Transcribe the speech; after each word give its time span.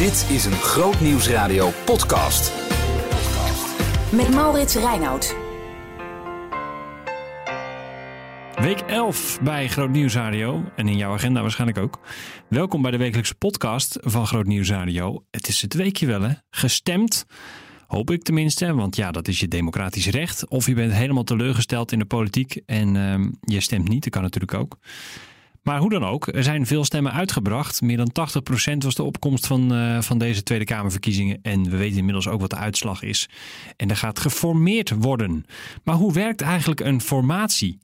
Dit 0.00 0.26
is 0.30 0.44
een 0.44 0.52
Groot 0.52 1.00
Nieuwsradio 1.00 1.70
podcast. 1.84 2.52
Met 4.12 4.30
Maurits 4.34 4.74
Reinoud. 4.74 5.36
Week 8.54 8.80
11 8.80 9.38
bij 9.42 9.68
Groot 9.68 9.90
Nieuws 9.90 10.14
Radio 10.14 10.64
en 10.76 10.88
in 10.88 10.96
jouw 10.96 11.12
agenda 11.12 11.40
waarschijnlijk 11.40 11.78
ook. 11.78 11.98
Welkom 12.48 12.82
bij 12.82 12.90
de 12.90 12.96
wekelijkse 12.96 13.34
podcast 13.34 13.98
van 14.00 14.26
Groot 14.26 14.46
Nieuws 14.46 14.70
Radio. 14.70 15.24
Het 15.30 15.48
is 15.48 15.62
het 15.62 15.74
weekje 15.74 16.06
wel 16.06 16.22
hè, 16.22 16.32
gestemd. 16.50 17.26
Hoop 17.86 18.10
ik 18.10 18.22
tenminste, 18.22 18.74
want 18.74 18.96
ja, 18.96 19.10
dat 19.10 19.28
is 19.28 19.40
je 19.40 19.48
democratisch 19.48 20.06
recht. 20.06 20.48
Of 20.48 20.66
je 20.66 20.74
bent 20.74 20.92
helemaal 20.92 21.24
teleurgesteld 21.24 21.92
in 21.92 21.98
de 21.98 22.04
politiek 22.04 22.60
en 22.66 22.96
ehm, 22.96 23.30
je 23.40 23.60
stemt 23.60 23.88
niet, 23.88 24.02
dat 24.02 24.12
kan 24.12 24.22
natuurlijk 24.22 24.54
ook. 24.54 24.78
Maar 25.62 25.78
hoe 25.78 25.90
dan 25.90 26.04
ook, 26.04 26.26
er 26.26 26.42
zijn 26.42 26.66
veel 26.66 26.84
stemmen 26.84 27.12
uitgebracht. 27.12 27.80
Meer 27.80 27.96
dan 27.96 28.12
80% 28.12 28.76
was 28.76 28.94
de 28.94 29.02
opkomst 29.02 29.46
van, 29.46 29.74
uh, 29.74 30.00
van 30.00 30.18
deze 30.18 30.42
Tweede 30.42 30.64
Kamerverkiezingen. 30.64 31.38
En 31.42 31.70
we 31.70 31.76
weten 31.76 31.98
inmiddels 31.98 32.28
ook 32.28 32.40
wat 32.40 32.50
de 32.50 32.56
uitslag 32.56 33.02
is. 33.02 33.28
En 33.76 33.90
er 33.90 33.96
gaat 33.96 34.18
geformeerd 34.18 34.90
worden. 34.90 35.44
Maar 35.84 35.94
hoe 35.94 36.12
werkt 36.12 36.40
eigenlijk 36.40 36.80
een 36.80 37.00
formatie? 37.00 37.78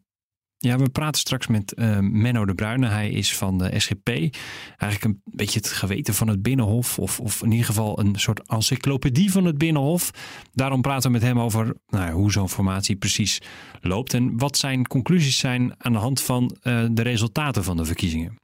Ja, 0.59 0.79
we 0.79 0.91
praten 0.91 1.21
straks 1.21 1.47
met 1.47 1.73
uh, 1.77 1.99
Menno 1.99 2.45
de 2.45 2.55
Bruyne. 2.55 2.87
Hij 2.87 3.11
is 3.11 3.37
van 3.37 3.59
de 3.59 3.81
SGP. 3.81 4.09
Eigenlijk 4.09 5.05
een 5.05 5.21
beetje 5.25 5.59
het 5.59 5.69
geweten 5.69 6.15
van 6.15 6.29
het 6.29 6.43
Binnenhof. 6.43 6.99
Of, 6.99 7.21
of 7.21 7.43
in 7.43 7.51
ieder 7.51 7.67
geval 7.67 7.99
een 7.99 8.15
soort 8.17 8.49
encyclopedie 8.49 9.31
van 9.31 9.45
het 9.45 9.59
Binnenhof. 9.59 10.11
Daarom 10.53 10.81
praten 10.81 11.11
we 11.11 11.19
met 11.19 11.27
hem 11.27 11.41
over 11.41 11.75
nou, 11.87 12.13
hoe 12.13 12.33
zo'n 12.33 12.49
formatie 12.49 12.97
precies 12.97 13.41
loopt. 13.81 14.15
En 14.15 14.39
wat 14.39 14.57
zijn 14.57 14.87
conclusies 14.87 15.39
zijn 15.39 15.75
aan 15.79 15.93
de 15.93 15.99
hand 15.99 16.21
van 16.23 16.57
uh, 16.63 16.87
de 16.91 17.03
resultaten 17.03 17.65
van 17.65 17.77
de 17.77 17.85
verkiezingen. 17.85 18.39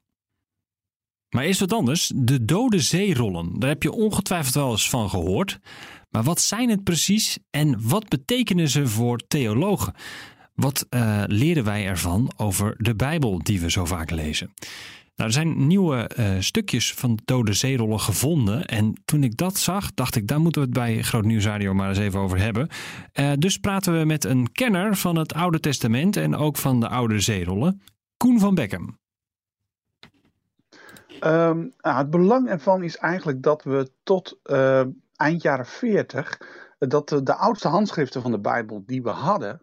Maar 1.28 1.44
eerst 1.44 1.60
wat 1.60 1.72
anders. 1.72 2.12
De 2.14 2.44
dode 2.44 2.80
zeerollen. 2.80 3.58
Daar 3.58 3.68
heb 3.68 3.82
je 3.82 3.92
ongetwijfeld 3.92 4.54
wel 4.54 4.70
eens 4.70 4.90
van 4.90 5.10
gehoord. 5.10 5.58
Maar 6.10 6.22
wat 6.22 6.40
zijn 6.40 6.70
het 6.70 6.84
precies 6.84 7.38
en 7.50 7.88
wat 7.88 8.08
betekenen 8.08 8.68
ze 8.68 8.86
voor 8.86 9.18
theologen? 9.28 9.94
Wat 10.54 10.86
uh, 10.90 11.22
leren 11.26 11.64
wij 11.64 11.86
ervan 11.86 12.32
over 12.36 12.74
de 12.78 12.94
Bijbel 12.94 13.38
die 13.42 13.60
we 13.60 13.70
zo 13.70 13.84
vaak 13.84 14.10
lezen? 14.10 14.54
Nou, 15.14 15.28
er 15.28 15.32
zijn 15.32 15.66
nieuwe 15.66 16.10
uh, 16.18 16.36
stukjes 16.38 16.94
van 16.94 17.18
dode 17.24 17.52
zeerollen 17.52 18.00
gevonden. 18.00 18.66
En 18.66 19.00
toen 19.04 19.22
ik 19.22 19.36
dat 19.36 19.56
zag, 19.56 19.94
dacht 19.94 20.16
ik, 20.16 20.28
daar 20.28 20.40
moeten 20.40 20.60
we 20.60 20.66
het 20.66 20.76
bij 20.76 21.02
Groot 21.02 21.24
Nieuws 21.24 21.44
Radio 21.44 21.74
maar 21.74 21.88
eens 21.88 21.98
even 21.98 22.20
over 22.20 22.38
hebben. 22.38 22.68
Uh, 23.14 23.32
dus 23.38 23.58
praten 23.58 23.98
we 23.98 24.04
met 24.04 24.24
een 24.24 24.52
kenner 24.52 24.96
van 24.96 25.16
het 25.16 25.34
Oude 25.34 25.60
Testament 25.60 26.16
en 26.16 26.36
ook 26.36 26.56
van 26.56 26.80
de 26.80 26.88
oude 26.88 27.20
zeerollen, 27.20 27.82
Koen 28.16 28.40
van 28.40 28.54
Beckham. 28.54 29.00
Um, 31.24 31.72
nou, 31.80 31.96
het 31.96 32.10
belang 32.10 32.48
ervan 32.48 32.82
is 32.82 32.96
eigenlijk 32.96 33.42
dat 33.42 33.62
we 33.62 33.90
tot 34.02 34.38
eind 35.16 35.42
jaren 35.42 35.66
40, 35.66 36.38
dat 36.78 37.08
de, 37.08 37.34
oudste 37.34 37.68
handschriften 37.68 38.22
van 38.22 38.30
de 38.30 38.40
Bijbel 38.40 38.82
die 38.86 39.02
we 39.02 39.10
hadden, 39.10 39.62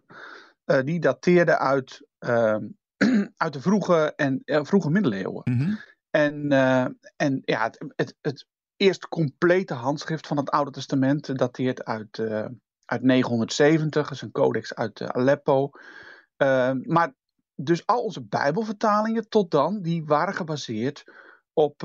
die 0.78 1.00
dateerden 1.00 1.58
uit, 1.58 2.06
uh, 2.20 2.56
uit 3.44 3.52
de 3.52 3.60
vroege, 3.60 4.12
en, 4.16 4.42
uh, 4.44 4.64
vroege 4.64 4.90
middeleeuwen. 4.90 5.42
Mm 5.44 5.58
-hmm. 5.58 5.78
En, 6.10 6.52
en 7.16 7.42
ja, 7.44 7.62
het, 7.62 7.84
het, 7.96 8.14
het, 8.20 8.46
eerste 8.76 9.08
complete 9.08 9.74
handschrift 9.74 10.26
van 10.26 10.36
het 10.36 10.50
Oude 10.50 10.70
Testament 10.70 11.38
dateert 11.38 11.84
uit, 11.84 12.18
uit 12.84 13.02
970, 13.02 14.02
dat 14.02 14.12
is 14.12 14.22
een 14.22 14.30
codex 14.30 14.74
uit 14.74 15.02
Aleppo. 15.02 15.70
maar 16.82 17.14
dus 17.54 17.86
al 17.86 18.02
onze 18.02 18.22
Bijbelvertalingen 18.22 19.28
tot 19.28 19.50
dan, 19.50 19.82
die 19.82 20.04
waren 20.04 20.34
gebaseerd 20.34 21.04
op 21.52 21.82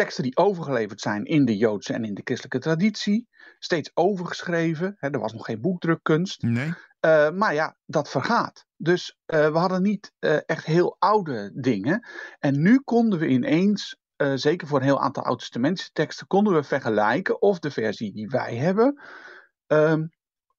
teksten 0.00 0.22
die 0.22 0.36
overgeleverd 0.36 1.00
zijn 1.00 1.24
in 1.24 1.44
de 1.44 1.56
Joodse 1.56 1.92
en 1.92 2.04
in 2.04 2.14
de 2.14 2.20
christelijke 2.24 2.58
traditie. 2.58 3.28
Steeds 3.58 3.90
overgeschreven. 3.94 4.96
Hè, 4.98 5.10
er 5.10 5.20
was 5.20 5.32
nog 5.32 5.44
geen 5.44 5.60
boekdrukkunst. 5.60 6.42
Nee. 6.42 6.72
Uh, 7.06 7.30
maar 7.30 7.54
ja, 7.54 7.76
dat 7.86 8.08
vergaat. 8.08 8.66
Dus 8.76 9.16
uh, 9.26 9.52
we 9.52 9.58
hadden 9.58 9.82
niet 9.82 10.12
uh, 10.20 10.38
echt 10.46 10.64
heel 10.64 10.96
oude 10.98 11.52
dingen. 11.54 12.06
En 12.38 12.62
nu 12.62 12.80
konden 12.84 13.18
we 13.18 13.26
ineens, 13.26 13.96
zeker 14.34 14.66
voor 14.66 14.78
een 14.78 14.84
heel 14.84 15.00
aantal 15.00 15.24
oud-testamentische 15.24 15.90
teksten, 15.92 16.26
konden 16.26 16.54
we 16.54 16.62
vergelijken 16.62 17.42
of 17.42 17.58
de 17.58 17.70
versie 17.70 18.12
die 18.12 18.28
wij 18.28 18.56
hebben, 18.56 19.02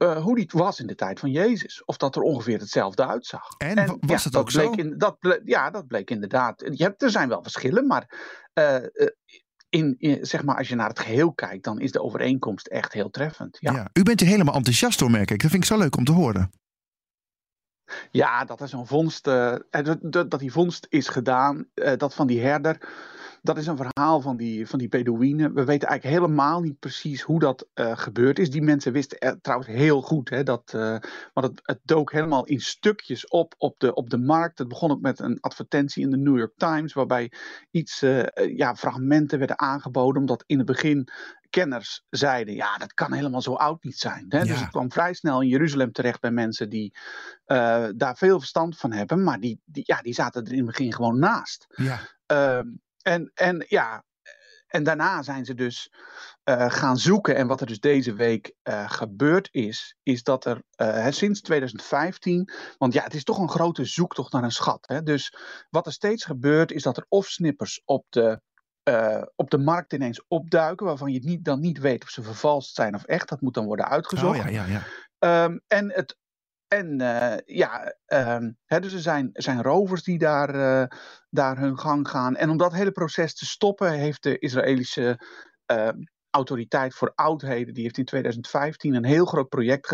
ehm, 0.02 0.22
hoe 0.22 0.36
die 0.36 0.50
was 0.52 0.80
in 0.80 0.88
de 0.88 0.96
tijd 0.96 1.20
van 1.20 1.32
Jezus. 1.32 1.84
Of 1.86 1.98
dat 1.98 2.16
er 2.16 2.22
ongeveer 2.22 2.60
hetzelfde 2.60 3.08
uitzag. 3.08 3.48
En, 3.58 3.78
en 3.78 3.98
was 4.00 4.24
ja, 4.24 4.30
het 4.30 4.36
ook 4.36 4.52
bleek 4.52 4.66
zo? 4.66 4.72
In, 4.72 4.98
dat 4.98 5.20
ble, 5.20 5.42
ja, 5.46 5.70
dat 5.70 5.88
bleek 5.88 6.10
inderdaad. 6.10 6.62
Je 6.74 6.84
hebt, 6.84 7.02
er 7.02 7.10
zijn 7.10 7.30
wel 7.30 7.42
verschillen, 7.42 7.88
maar 7.88 8.10
in, 9.70 9.96
in, 9.98 10.26
zeg 10.26 10.44
maar, 10.44 10.58
als 10.58 10.68
je 10.68 10.76
naar 10.76 10.90
het 10.90 11.00
geheel 11.00 11.34
kijkt, 11.34 11.64
dan 11.64 11.80
is 11.80 11.92
de 11.92 12.02
overeenkomst 12.02 12.68
echt 12.68 12.94
heel 12.94 13.10
treffend. 13.10 13.58
Ja. 13.60 13.74
ja. 13.74 13.90
U 13.94 14.04
bent 14.04 14.22
er 14.22 14.28
helemaal 14.28 14.56
enthousiast 14.56 15.00
door, 15.00 15.12
merk 15.12 15.32
ik. 15.32 15.42
Dat 15.42 15.52
vind 15.52 15.64
ik 15.64 15.70
zo 15.70 15.78
leuk 15.78 15.98
om 15.98 16.06
te 16.06 16.12
horen. 16.12 16.52
Ja, 18.12 18.46
dat 18.46 18.62
is 18.62 18.72
een 18.72 18.88
vondst. 18.88 19.28
Uh, 19.28 19.56
dat, 19.70 20.32
dat 20.32 20.40
die 20.40 20.52
vondst 20.52 20.86
is 20.90 21.08
gedaan, 21.08 21.68
dat 21.74 22.14
van 22.14 22.28
die 22.28 22.42
herder. 22.42 22.90
Dat 23.42 23.58
is 23.58 23.68
een 23.68 23.78
verhaal 23.78 24.22
van 24.22 24.38
die, 24.38 24.68
van 24.68 24.80
die 24.80 24.88
Bedouinen. 24.88 25.54
We 25.54 25.66
weten 25.66 25.88
eigenlijk 25.88 26.20
helemaal 26.20 26.62
niet 26.62 26.80
precies 26.80 27.22
hoe 27.22 27.40
dat 27.40 27.68
uh, 27.74 27.98
gebeurd 27.98 28.40
is. 28.40 28.50
Die 28.50 28.62
mensen 28.62 28.92
wisten 28.92 29.40
trouwens 29.42 29.72
heel 29.72 30.02
goed. 30.02 30.30
Hè, 30.30 30.44
dat, 30.44 30.72
want 31.34 31.48
het, 31.48 31.60
het 31.64 31.80
dook 31.84 32.12
helemaal 32.12 32.46
in 32.46 32.60
stukjes 32.60 33.28
op 33.28 33.54
op 33.58 33.80
de, 33.80 33.94
op 33.94 34.10
de 34.10 34.18
markt. 34.18 34.58
Het 34.58 34.68
begon 34.68 34.92
ook 34.92 35.02
met 35.02 35.20
een 35.20 35.40
advertentie 35.40 36.04
in 36.04 36.10
de 36.10 36.18
New 36.18 36.38
York 36.38 36.54
Times. 36.58 36.94
Waarbij 36.94 37.32
iets, 37.72 38.00
ja, 38.56 38.76
fragmenten 38.76 39.38
werden 39.38 39.60
aangeboden. 39.60 40.22
Omdat 40.22 40.44
in 40.46 40.58
het 40.58 40.68
begin 40.68 41.10
kenners 41.50 42.06
zeiden, 42.10 42.54
ja, 42.54 42.78
dat 42.78 42.94
kan 42.94 43.14
helemaal 43.14 43.42
zo 43.42 43.54
oud 43.54 43.84
niet 43.84 43.98
zijn. 43.98 44.26
Hè? 44.30 44.38
Ja. 44.38 44.44
Dus 44.44 44.60
het 44.60 44.70
kwam 44.70 44.92
vrij 44.92 45.14
snel 45.14 45.42
in 45.42 45.48
Jeruzalem 45.48 45.92
terecht 45.92 46.22
bij 46.22 46.32
mensen 46.32 46.70
die 46.70 46.94
uh, 47.48 47.88
daar 47.96 48.18
veel 48.18 48.40
verstand 48.40 48.78
van 48.78 48.92
hebben, 48.92 49.24
maar 49.24 49.40
die, 49.40 49.62
die, 49.66 49.84
ja, 49.86 50.02
die 50.02 50.14
zaten 50.14 50.46
er 50.46 50.52
in 50.52 50.58
het 50.58 50.66
begin 50.66 50.94
gewoon 50.94 51.20
naast. 51.20 51.68
Ja. 51.76 52.00
Uh, 52.32 52.72
en, 53.02 53.32
en 53.34 53.66
ja, 53.68 54.04
en 54.72 54.84
daarna 54.84 55.22
zijn 55.22 55.46
ze 55.46 55.54
dus 55.54 55.92
uh, 56.50 56.72
gaan 56.72 56.98
zoeken. 56.98 57.36
En 57.36 57.48
wat 57.48 57.62
er 57.62 57.68
dus 57.68 57.80
deze 57.80 58.14
week 58.14 58.54
uh, 58.64 58.90
gebeurd 58.90 59.50
is, 59.52 59.96
is 60.04 60.24
dat 60.24 60.46
er 60.46 60.64
uh, 60.82 61.08
sinds 61.10 61.42
2015, 61.42 62.50
want 62.78 62.94
ja, 62.94 63.04
het 63.04 63.14
is 63.14 63.24
toch 63.24 63.38
een 63.38 63.50
grote 63.50 63.86
zoektocht 63.86 64.32
naar 64.32 64.44
een 64.44 64.52
schat. 64.52 64.88
Hè? 64.88 65.04
Dus 65.04 65.36
wat 65.70 65.86
er 65.86 65.92
steeds 65.92 66.24
gebeurt, 66.24 66.72
is 66.72 66.84
dat 66.84 66.98
er 66.98 67.06
of 67.08 67.28
snippers 67.28 67.82
op 67.86 68.06
de 68.10 68.42
op 69.36 69.50
de 69.50 69.58
markt 69.58 69.94
ineens 69.94 70.28
opduiken, 70.28 70.86
waarvan 70.86 71.12
je 71.12 71.20
niet, 71.20 71.46
dan 71.46 71.60
niet 71.60 71.80
weet 71.80 72.04
of 72.04 72.10
ze 72.10 72.24
vervalst 72.24 72.76
zijn 72.76 72.96
of 72.96 73.04
echt. 73.04 73.30
Dat 73.30 73.42
moet 73.42 73.54
dan 73.54 73.66
worden 73.66 73.88
uitgezocht. 73.88 74.40
Oh, 74.40 74.52
ja, 74.52 74.66
ja, 74.66 74.84
ja. 75.20 75.44
Um, 75.46 75.62
en 75.68 75.92
het, 75.92 76.18
en 76.72 77.02
uh, 77.02 77.38
ja, 77.46 77.96
um, 78.08 78.58
hè, 78.66 78.80
dus 78.80 78.94
er 78.94 79.00
zijn, 79.00 79.30
zijn 79.34 79.62
rovers 79.62 80.04
die 80.04 80.18
daar, 80.18 80.56
uh, 80.56 80.98
daar 81.30 81.58
hun 81.58 81.80
gang 81.80 82.10
gaan. 82.10 82.36
En 82.36 82.50
om 82.50 82.58
dat 82.58 82.74
hele 82.74 82.92
proces 82.92 83.36
te 83.36 83.46
stoppen, 83.46 83.92
heeft 83.92 84.24
de 84.24 84.40
Israëlische 84.40 85.20
autoriteit 86.30 86.94
voor 86.94 87.12
oudheden, 87.16 87.74
die 87.74 87.84
heeft 87.84 87.98
in 87.98 88.06
2015 88.06 88.94
een 88.94 89.06
heel 89.06 89.26
groot 89.26 89.50
project 89.50 89.88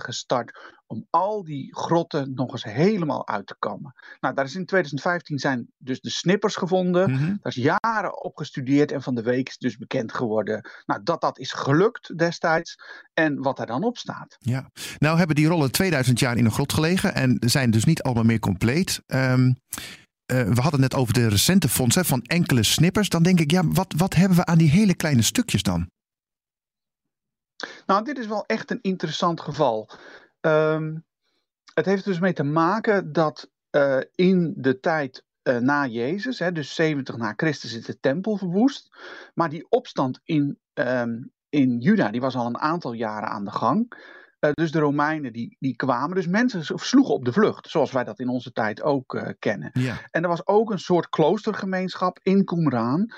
gestart 0.00 0.80
om 0.86 1.06
al 1.10 1.44
die 1.44 1.76
grotten 1.76 2.32
nog 2.34 2.52
eens 2.52 2.64
helemaal 2.64 3.28
uit 3.28 3.46
te 3.46 3.56
komen. 3.58 3.94
Nou, 4.20 4.34
daar 4.34 4.44
is 4.44 4.54
in 4.54 4.66
2015 4.66 5.38
zijn 5.38 5.66
dus 5.78 6.00
de 6.00 6.10
snippers 6.10 6.56
gevonden. 6.56 7.10
Mhm. 7.10 7.26
Daar 7.26 7.52
is 7.56 7.62
jaren 7.80 8.22
op 8.22 8.36
gestudeerd 8.36 8.92
en 8.92 9.02
van 9.02 9.14
de 9.14 9.22
week 9.22 9.48
is 9.48 9.58
dus 9.58 9.76
bekend 9.76 10.12
geworden 10.14 10.70
nou, 10.84 11.00
dat 11.02 11.20
dat 11.20 11.38
is 11.38 11.52
gelukt 11.52 12.18
destijds 12.18 12.74
en 13.14 13.42
wat 13.42 13.58
er 13.58 13.66
dan 13.66 13.84
op 13.84 13.98
staat. 13.98 14.36
Ja, 14.38 14.70
nou 14.98 15.18
hebben 15.18 15.36
die 15.36 15.46
rollen 15.46 15.72
2000 15.72 16.18
jaar 16.18 16.36
in 16.36 16.44
een 16.44 16.50
grot 16.50 16.72
gelegen 16.72 17.14
en 17.14 17.36
zijn 17.40 17.70
dus 17.70 17.84
niet 17.84 18.02
allemaal 18.02 18.24
meer 18.24 18.38
compleet. 18.38 19.02
Um, 19.06 19.56
uh, 20.32 20.42
we 20.42 20.60
hadden 20.60 20.80
het 20.80 20.92
net 20.92 20.94
over 20.94 21.14
de 21.14 21.28
recente 21.28 21.68
fonds 21.68 21.94
hè, 21.94 22.04
van 22.04 22.22
enkele 22.22 22.62
snippers. 22.62 23.08
Dan 23.08 23.22
denk 23.22 23.40
ik, 23.40 23.50
ja, 23.50 23.68
wat, 23.68 23.94
wat 23.96 24.14
hebben 24.14 24.36
we 24.36 24.44
aan 24.44 24.58
die 24.58 24.70
hele 24.70 24.94
kleine 24.94 25.22
stukjes 25.22 25.62
dan? 25.62 25.88
Nou, 27.86 28.04
dit 28.04 28.18
is 28.18 28.26
wel 28.26 28.44
echt 28.46 28.70
een 28.70 28.82
interessant 28.82 29.40
geval. 29.40 29.90
Um, 30.40 31.04
het 31.74 31.86
heeft 31.86 32.04
dus 32.04 32.18
mee 32.18 32.32
te 32.32 32.42
maken 32.42 33.12
dat 33.12 33.50
uh, 33.70 33.98
in 34.14 34.54
de 34.56 34.80
tijd 34.80 35.24
uh, 35.42 35.56
na 35.56 35.86
Jezus, 35.86 36.38
hè, 36.38 36.52
dus 36.52 36.74
70 36.74 37.16
na 37.16 37.32
Christus, 37.36 37.74
is 37.74 37.84
de 37.84 38.00
tempel 38.00 38.36
verwoest. 38.36 38.96
Maar 39.34 39.48
die 39.48 39.66
opstand 39.68 40.20
in, 40.24 40.58
um, 40.74 41.32
in 41.48 41.78
Juda, 41.78 42.10
die 42.10 42.20
was 42.20 42.34
al 42.34 42.46
een 42.46 42.58
aantal 42.58 42.92
jaren 42.92 43.28
aan 43.28 43.44
de 43.44 43.50
gang. 43.50 44.10
Uh, 44.40 44.50
dus 44.52 44.70
de 44.70 44.78
Romeinen 44.78 45.32
die, 45.32 45.56
die 45.58 45.76
kwamen. 45.76 46.14
Dus 46.14 46.26
mensen 46.26 46.78
sloegen 46.80 47.14
op 47.14 47.24
de 47.24 47.32
vlucht, 47.32 47.70
zoals 47.70 47.92
wij 47.92 48.04
dat 48.04 48.18
in 48.18 48.28
onze 48.28 48.52
tijd 48.52 48.82
ook 48.82 49.34
kennen. 49.38 49.70
Ja. 49.72 49.98
En 50.10 50.22
er 50.22 50.28
was 50.28 50.46
ook 50.46 50.70
een 50.70 50.78
soort 50.78 51.08
kloostergemeenschap 51.08 52.18
in 52.22 52.44
Qumran. 52.44 53.12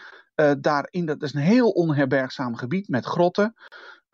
daarin, 0.61 1.07
dat 1.07 1.23
is 1.23 1.35
een 1.35 1.41
heel 1.41 1.71
onherbergzaam 1.71 2.57
gebied 2.57 2.89
met 2.89 3.05
grotten. 3.05 3.55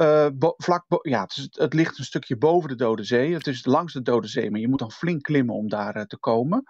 Uh, 0.03 0.27
vlak 0.57 0.85
ja, 1.03 1.23
het, 1.23 1.37
is, 1.37 1.49
het, 1.51 1.75
ligt 1.75 1.99
een 1.99 2.05
stukje 2.05 2.37
boven 2.37 2.69
de 2.69 2.75
Dode 2.75 3.05
Zee. 3.05 3.35
Het 3.35 3.47
is 3.47 3.65
langs 3.65 3.93
de 3.93 4.03
Dode 4.03 4.29
Zee, 4.29 4.51
maar 4.51 4.61
je 4.61 4.69
moet 4.69 4.79
dan 4.79 4.91
flink 4.91 5.23
klimmen 5.23 5.55
om 5.55 5.69
daar 5.69 5.97
uh, 5.97 6.03
te 6.03 6.19
komen. 6.19 6.65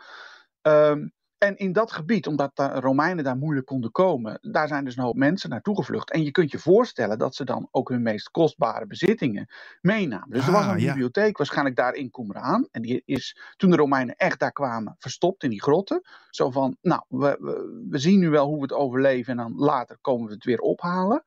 Um, 0.62 1.12
en 1.38 1.56
in 1.56 1.72
dat 1.72 1.92
gebied, 1.92 2.26
omdat 2.26 2.56
de 2.56 2.66
Romeinen 2.66 3.24
daar 3.24 3.36
moeilijk 3.36 3.66
konden 3.66 3.90
komen, 3.90 4.38
daar 4.40 4.68
zijn 4.68 4.84
dus 4.84 4.96
een 4.96 5.02
hoop 5.02 5.16
mensen 5.16 5.50
naartoe 5.50 5.76
gevlucht. 5.76 6.10
En 6.10 6.22
je 6.22 6.30
kunt 6.30 6.50
je 6.50 6.58
voorstellen 6.58 7.18
dat 7.18 7.34
ze 7.34 7.44
dan 7.44 7.68
ook 7.70 7.88
hun 7.88 8.02
meest 8.02 8.30
kostbare 8.30 8.86
bezittingen 8.86 9.46
meenamen. 9.80 10.30
Dus 10.30 10.46
er 10.46 10.52
was 10.52 10.64
Ah, 10.64 10.72
een 10.72 10.80
ja. 10.80 10.92
bibliotheek 10.92 11.36
waarschijnlijk 11.36 11.76
daar 11.76 11.94
in 11.94 12.10
Qumran. 12.10 12.68
En 12.70 12.82
die 12.82 13.02
is 13.04 13.40
toen 13.56 13.70
de 13.70 13.76
Romeinen 13.76 14.16
echt 14.16 14.38
daar 14.38 14.52
kwamen 14.52 14.94
verstopt 14.98 15.42
in 15.42 15.50
die 15.50 15.62
grotten. 15.62 16.00
Zo 16.30 16.50
van, 16.50 16.76
nou, 16.80 17.02
we, 17.08 17.36
we, 17.40 17.86
we 17.90 17.98
zien 17.98 18.18
nu 18.18 18.30
wel 18.30 18.46
hoe 18.46 18.56
we 18.56 18.62
het 18.62 18.72
overleven 18.72 19.30
en 19.30 19.36
dan 19.36 19.54
later 19.56 19.98
komen 20.00 20.26
we 20.26 20.32
het 20.32 20.44
weer 20.44 20.60
ophalen. 20.60 21.22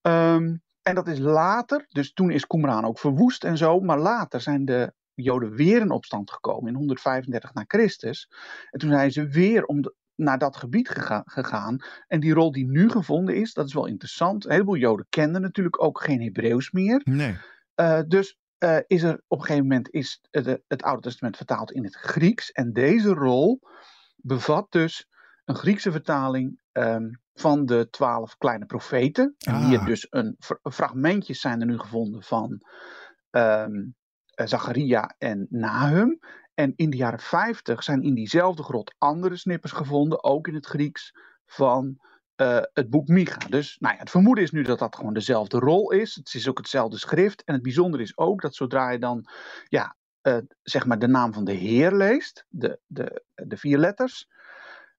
Ehm, 0.00 0.54
en 0.86 0.94
dat 0.94 1.08
is 1.08 1.18
later, 1.18 1.86
dus 1.88 2.12
toen 2.12 2.30
is 2.30 2.46
Qumran 2.46 2.84
ook 2.84 2.98
verwoest 2.98 3.44
en 3.44 3.56
zo. 3.56 3.80
Maar 3.80 3.98
later 3.98 4.40
zijn 4.40 4.64
de 4.64 4.92
Joden 5.14 5.54
weer 5.54 5.80
in 5.80 5.90
opstand 5.90 6.30
gekomen 6.30 6.68
in 6.68 6.74
135 6.76 7.54
na 7.54 7.64
Christus. 7.66 8.28
En 8.70 8.78
toen 8.78 8.90
zijn 8.90 9.12
ze 9.12 9.28
weer 9.28 9.64
om 9.64 9.82
de- 9.82 9.94
naar 10.14 10.38
dat 10.38 10.56
gebied 10.56 10.88
gega- 10.88 11.22
gegaan. 11.26 11.76
En 12.06 12.20
die 12.20 12.34
rol 12.34 12.52
die 12.52 12.66
nu 12.66 12.90
gevonden 12.90 13.34
is, 13.36 13.52
dat 13.52 13.66
is 13.66 13.74
wel 13.74 13.86
interessant. 13.86 14.44
Een 14.44 14.50
heleboel 14.50 14.76
Joden 14.76 15.06
kenden 15.08 15.42
natuurlijk 15.42 15.82
ook 15.82 16.02
geen 16.02 16.22
Hebreeuws 16.22 16.70
meer. 16.70 17.00
Nee. 17.04 17.36
Eh, 17.74 18.00
dus 18.08 18.38
eh, 18.58 18.78
is 18.86 19.02
er 19.02 19.22
op 19.26 19.38
een 19.38 19.44
gegeven 19.44 19.66
moment 19.68 19.90
is 19.90 20.20
het, 20.30 20.60
het 20.66 20.82
Oude 20.82 21.02
Testament 21.02 21.36
vertaald 21.36 21.72
in 21.72 21.84
het 21.84 21.94
Grieks. 21.96 22.50
En 22.50 22.72
deze 22.72 23.08
rol 23.08 23.60
bevat 24.16 24.66
dus 24.72 25.06
een 25.46 25.54
Griekse 25.56 25.92
vertaling 25.92 26.60
ehm, 26.72 27.08
van 27.34 27.66
de 27.66 27.88
twaalf 27.90 28.36
kleine 28.36 28.66
profeten. 28.66 29.34
En 29.38 29.56
hier 29.66 29.78
Ah. 29.78 29.86
dus 29.86 30.06
een 30.10 30.36
fr- 30.38 30.68
fragmentjes 30.70 31.40
zijn 31.40 31.60
er 31.60 31.66
nu 31.66 31.78
gevonden 31.78 32.22
van 32.22 32.60
eh, 33.30 33.66
Zacharia 34.44 35.14
en 35.18 35.46
Nahum. 35.50 36.18
En 36.54 36.72
in 36.76 36.90
de 36.90 36.96
jaren 36.96 37.20
50 37.20 37.82
zijn 37.82 38.02
in 38.02 38.14
diezelfde 38.14 38.62
grot 38.62 38.94
andere 38.98 39.36
snippers 39.36 39.72
gevonden, 39.72 40.24
ook 40.24 40.48
in 40.48 40.54
het 40.54 40.66
Grieks, 40.66 41.12
van 41.46 41.98
eh, 42.34 42.58
het 42.72 42.90
boek 42.90 43.08
Micha. 43.08 43.38
Dus 43.48 43.76
nou 43.78 43.94
ja, 43.94 44.00
het 44.00 44.10
vermoeden 44.10 44.44
is 44.44 44.50
nu 44.50 44.62
dat 44.62 44.78
dat 44.78 44.96
gewoon 44.96 45.14
dezelfde 45.14 45.58
rol 45.58 45.90
is. 45.92 46.14
Het 46.14 46.34
is 46.34 46.48
ook 46.48 46.58
hetzelfde 46.58 46.98
schrift. 46.98 47.44
En 47.44 47.54
het 47.54 47.62
bijzondere 47.62 48.02
is 48.02 48.16
ook 48.18 48.40
dat 48.40 48.54
zodra 48.54 48.90
je 48.90 48.98
dan 48.98 49.28
ja, 49.68 49.96
eh, 50.20 50.38
zeg 50.62 50.86
maar 50.86 50.98
de 50.98 51.06
naam 51.08 51.32
van 51.32 51.44
de 51.44 51.52
Heer 51.52 51.92
leest, 51.92 52.46
de, 52.48 52.80
de, 52.86 53.22
de 53.34 53.56
vier 53.56 53.78
letters, 53.78 54.28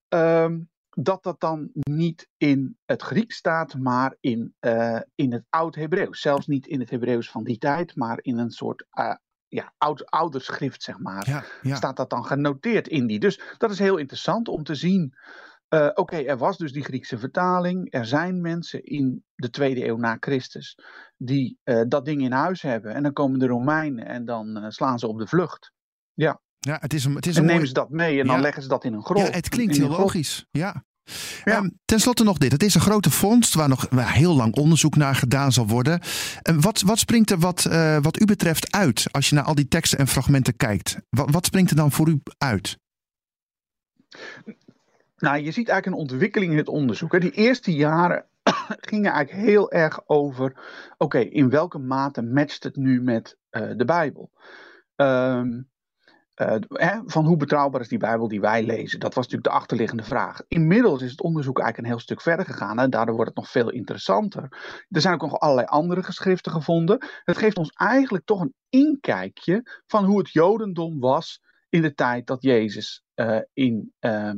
ehm, 0.08 0.60
dat 0.90 1.24
dat 1.24 1.40
dan 1.40 1.70
niet 1.74 2.28
in 2.38 2.78
het 2.86 3.02
Grieks 3.02 3.36
staat, 3.36 3.76
maar 3.78 4.16
in, 4.20 4.56
eh, 4.60 5.00
in 5.16 5.32
het 5.34 5.46
Oud-Hebreeuws. 5.50 6.22
Zelfs 6.22 6.48
niet 6.48 6.68
in 6.68 6.80
het 6.80 6.90
Hebreeuws 6.90 7.30
van 7.32 7.44
die 7.44 7.58
tijd, 7.58 7.96
maar 7.96 8.18
in 8.22 8.38
een 8.38 8.52
soort 8.52 8.86
eh, 8.90 9.16
ja, 9.48 9.74
oud, 9.78 10.06
ouder 10.06 10.42
schrift, 10.42 10.84
zeg 10.84 11.00
maar 11.00 11.30
Ja, 11.30 11.44
ja. 11.62 11.76
staat 11.76 11.98
dat 11.98 12.10
dan 12.10 12.26
genoteerd 12.26 12.88
in 12.88 13.08
die. 13.08 13.20
Dus 13.20 13.42
dat 13.58 13.72
is 13.72 13.80
heel 13.80 13.98
interessant 13.98 14.48
om 14.48 14.64
te 14.64 14.76
zien. 14.76 15.14
eh, 15.68 15.90
Oké, 15.94 16.16
er 16.18 16.38
was 16.38 16.58
dus 16.58 16.72
die 16.74 16.84
Griekse 16.84 17.18
vertaling. 17.18 17.94
Er 17.94 18.06
zijn 18.06 18.42
mensen 18.42 18.84
in 18.84 19.24
de 19.36 19.50
tweede 19.50 19.86
eeuw 19.86 19.98
na 19.98 20.18
Christus 20.20 20.80
die 21.18 21.60
dat 21.88 22.06
ding 22.06 22.22
in 22.22 22.32
huis 22.32 22.62
hebben. 22.62 22.94
En 22.94 23.04
dan 23.04 23.14
komen 23.14 23.40
de 23.40 23.48
Romeinen 23.48 24.06
en 24.06 24.26
dan 24.26 24.72
slaan 24.72 25.00
ze 25.00 25.08
op 25.08 25.18
de 25.18 25.28
vlucht. 25.28 25.72
ja, 26.14 26.42
het 26.60 26.94
is 26.94 27.06
een, 27.06 27.16
het 27.16 27.26
is 27.26 27.36
En 27.36 27.40
een 27.40 27.46
nemen 27.46 27.62
mooi... 27.62 27.68
ze 27.68 27.74
dat 27.74 27.90
mee 27.90 28.20
en 28.20 28.28
dan 28.28 28.36
Ja. 28.36 28.42
leggen 28.42 28.62
ze 28.62 28.68
dat 28.68 28.84
in 28.84 28.94
een 28.94 29.04
grot. 29.04 29.18
Ja, 29.28 29.30
het 29.30 29.50
klinkt 29.50 29.76
In 29.76 29.82
heel 29.82 29.92
logisch. 29.92 30.46
Ja. 30.52 30.84
Ja. 31.44 31.56
Ehm, 31.58 31.70
ten 31.86 32.00
slotte 32.00 32.24
nog 32.24 32.38
dit. 32.38 32.52
Het 32.52 32.64
is 32.64 32.76
een 32.76 32.82
grote 32.82 33.12
vondst 33.12 33.54
waar 33.54 33.70
nog 33.70 33.88
waar 33.90 34.14
heel 34.14 34.36
lang 34.36 34.56
onderzoek 34.56 34.96
naar 34.96 35.16
gedaan 35.16 35.52
zal 35.52 35.68
worden. 35.68 36.02
En 36.42 36.62
wat, 36.62 36.82
wat 36.82 37.00
springt 37.00 37.32
er 37.32 37.40
wat, 37.40 37.66
eh, 37.66 37.98
wat 38.02 38.22
u 38.22 38.26
betreft 38.26 38.72
uit 38.72 39.08
als 39.12 39.30
je 39.30 39.36
naar 39.36 39.44
al 39.44 39.56
die 39.56 39.68
teksten 39.68 40.00
en 40.00 40.08
fragmenten 40.08 40.56
kijkt? 40.56 40.98
Wat, 41.10 41.32
wat 41.32 41.46
springt 41.46 41.70
er 41.70 41.76
dan 41.76 41.92
voor 41.92 42.08
u 42.10 42.22
uit? 42.38 42.78
Nou, 45.18 45.38
je 45.38 45.52
ziet 45.52 45.70
eigenlijk 45.70 45.86
een 45.86 45.94
ontwikkeling 46.10 46.52
in 46.52 46.58
het 46.58 46.68
onderzoek. 46.68 47.12
Hè. 47.12 47.20
Die 47.20 47.32
eerste 47.32 47.74
jaren 47.76 48.26
gingen 48.90 49.12
eigenlijk 49.12 49.48
heel 49.48 49.72
erg 49.72 50.00
over: 50.06 50.54
oké, 50.98 51.20
in 51.20 51.50
welke 51.50 51.78
mate 51.78 52.22
matcht 52.22 52.64
het 52.64 52.76
nu 52.76 53.02
met 53.02 53.38
eh, 53.50 53.70
de 53.78 53.86
Bijbel? 53.86 54.32
Ehm, 54.96 55.62
eh, 56.38 56.56
hè, 56.68 57.00
van 57.06 57.26
hoe 57.26 57.38
betrouwbaar 57.38 57.82
is 57.82 57.88
die 57.88 57.98
Bijbel 57.98 58.28
die 58.28 58.42
wij 58.42 58.64
lezen? 58.64 59.00
Dat 59.00 59.14
was 59.14 59.24
natuurlijk 59.24 59.54
de 59.54 59.60
achterliggende 59.60 60.04
vraag. 60.04 60.42
Inmiddels 60.48 61.02
is 61.02 61.12
het 61.12 61.22
onderzoek 61.22 61.60
eigenlijk 61.60 61.88
een 61.88 61.94
heel 61.94 62.04
stuk 62.04 62.22
verder 62.22 62.46
gegaan 62.46 62.80
en 62.80 62.90
daardoor 62.90 63.16
wordt 63.16 63.30
het 63.30 63.40
nog 63.40 63.50
veel 63.50 63.70
interessanter. 63.70 64.48
Er 64.90 65.02
zijn 65.02 65.14
ook 65.14 65.22
nog 65.22 65.40
allerlei 65.40 65.68
andere 65.68 66.04
geschriften 66.04 66.52
gevonden. 66.52 67.06
Het 67.24 67.38
geeft 67.38 67.58
ons 67.58 67.70
eigenlijk 67.70 68.26
toch 68.26 68.42
een 68.42 68.54
inkijkje 68.70 69.82
van 69.88 70.06
hoe 70.06 70.18
het 70.18 70.32
Jodendom 70.32 71.00
was 71.00 71.42
in 71.70 71.82
de 71.82 71.94
tijd 71.94 72.28
dat 72.28 72.42
Jezus 72.42 73.04
eh, 73.14 73.40
in, 73.54 73.94
ehm, 74.00 74.38